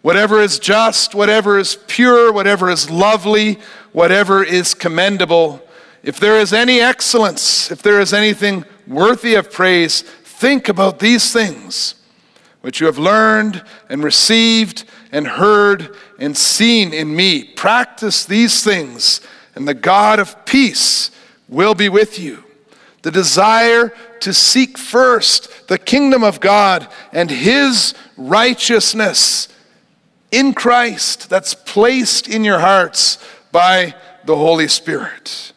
whatever 0.01 0.41
is 0.41 0.57
just, 0.57 1.13
whatever 1.13 1.59
is 1.59 1.77
pure, 1.85 2.33
whatever 2.33 2.71
is 2.71 2.89
lovely, 2.89 3.59
whatever 3.91 4.43
is 4.43 4.73
commendable, 4.73 5.61
if 6.01 6.19
there 6.19 6.39
is 6.39 6.51
any 6.51 6.79
excellence, 6.79 7.69
if 7.69 7.83
there 7.83 8.01
is 8.01 8.11
anything 8.11 8.65
worthy 8.87 9.35
of 9.35 9.51
praise, 9.51 10.01
think 10.01 10.67
about 10.67 10.97
these 10.97 11.31
things 11.31 11.93
which 12.61 12.79
you 12.79 12.87
have 12.87 12.97
learned 12.97 13.63
and 13.87 14.03
received 14.03 14.85
and 15.11 15.27
heard 15.27 15.95
and 16.17 16.35
seen 16.35 16.91
in 16.91 17.15
me. 17.15 17.43
Practice 17.43 18.25
these 18.25 18.63
things, 18.63 19.21
and 19.53 19.67
the 19.67 19.75
God 19.75 20.17
of 20.17 20.43
peace 20.43 21.11
will 21.47 21.75
be 21.75 21.87
with 21.87 22.17
you. 22.17 22.43
The 23.03 23.11
desire 23.11 23.93
to 24.21 24.33
seek 24.33 24.77
first 24.77 25.67
the 25.67 25.77
kingdom 25.77 26.23
of 26.23 26.39
God 26.39 26.87
and 27.11 27.29
his 27.29 27.93
righteousness 28.17 29.49
in 30.31 30.53
Christ 30.53 31.29
that's 31.29 31.53
placed 31.53 32.27
in 32.27 32.43
your 32.43 32.59
hearts 32.59 33.19
by 33.51 33.93
the 34.25 34.35
Holy 34.35 34.67
Spirit. 34.67 35.53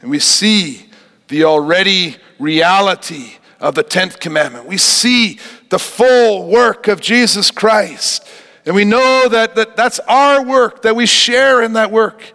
And 0.00 0.10
we 0.10 0.20
see 0.20 0.88
the 1.28 1.44
already 1.44 2.16
reality 2.38 3.32
of 3.60 3.74
the 3.74 3.84
10th 3.84 4.20
commandment. 4.20 4.66
We 4.66 4.78
see 4.78 5.38
the 5.70 5.78
full 5.78 6.48
work 6.48 6.86
of 6.88 7.00
Jesus 7.00 7.50
Christ. 7.50 8.26
And 8.64 8.74
we 8.74 8.84
know 8.84 9.28
that, 9.28 9.56
that 9.56 9.76
that's 9.76 9.98
our 10.00 10.44
work, 10.44 10.82
that 10.82 10.94
we 10.94 11.06
share 11.06 11.62
in 11.62 11.72
that 11.72 11.90
work. 11.90 12.32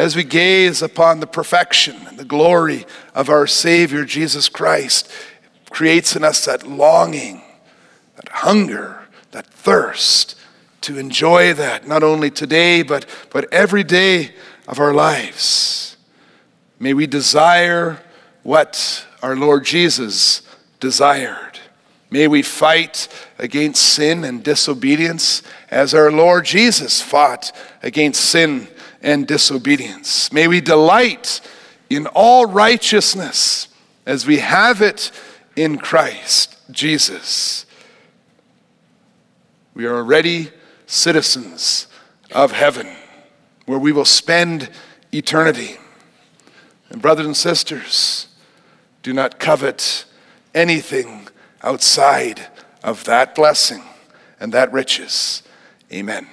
As 0.00 0.16
we 0.16 0.24
gaze 0.24 0.80
upon 0.80 1.20
the 1.20 1.26
perfection 1.26 1.94
and 2.06 2.18
the 2.18 2.24
glory 2.24 2.86
of 3.14 3.28
our 3.28 3.46
Savior 3.46 4.06
Jesus 4.06 4.48
Christ, 4.48 5.12
it 5.66 5.70
creates 5.70 6.16
in 6.16 6.24
us 6.24 6.46
that 6.46 6.66
longing, 6.66 7.42
that 8.16 8.30
hunger, 8.30 9.02
that 9.32 9.44
thirst 9.48 10.36
to 10.80 10.96
enjoy 10.96 11.52
that, 11.52 11.86
not 11.86 12.02
only 12.02 12.30
today, 12.30 12.80
but, 12.82 13.04
but 13.28 13.52
every 13.52 13.84
day 13.84 14.30
of 14.66 14.80
our 14.80 14.94
lives. 14.94 15.98
May 16.78 16.94
we 16.94 17.06
desire 17.06 18.02
what 18.42 19.04
our 19.22 19.36
Lord 19.36 19.66
Jesus 19.66 20.40
desired. 20.80 21.60
May 22.10 22.26
we 22.26 22.40
fight 22.40 23.06
against 23.38 23.82
sin 23.82 24.24
and 24.24 24.42
disobedience 24.42 25.42
as 25.70 25.92
our 25.92 26.10
Lord 26.10 26.46
Jesus 26.46 27.02
fought 27.02 27.52
against 27.82 28.22
sin 28.22 28.66
and 29.02 29.26
disobedience. 29.26 30.32
May 30.32 30.48
we 30.48 30.60
delight 30.60 31.40
in 31.88 32.06
all 32.08 32.46
righteousness 32.46 33.68
as 34.06 34.26
we 34.26 34.38
have 34.38 34.82
it 34.82 35.10
in 35.56 35.78
Christ 35.78 36.56
Jesus. 36.70 37.66
We 39.74 39.86
are 39.86 39.96
already 39.96 40.50
citizens 40.86 41.86
of 42.32 42.52
heaven 42.52 42.88
where 43.66 43.78
we 43.78 43.92
will 43.92 44.04
spend 44.04 44.70
eternity. 45.12 45.76
And, 46.90 47.00
brothers 47.00 47.26
and 47.26 47.36
sisters, 47.36 48.26
do 49.02 49.12
not 49.12 49.38
covet 49.38 50.04
anything 50.54 51.28
outside 51.62 52.48
of 52.82 53.04
that 53.04 53.34
blessing 53.34 53.82
and 54.40 54.52
that 54.52 54.72
riches. 54.72 55.42
Amen. 55.92 56.26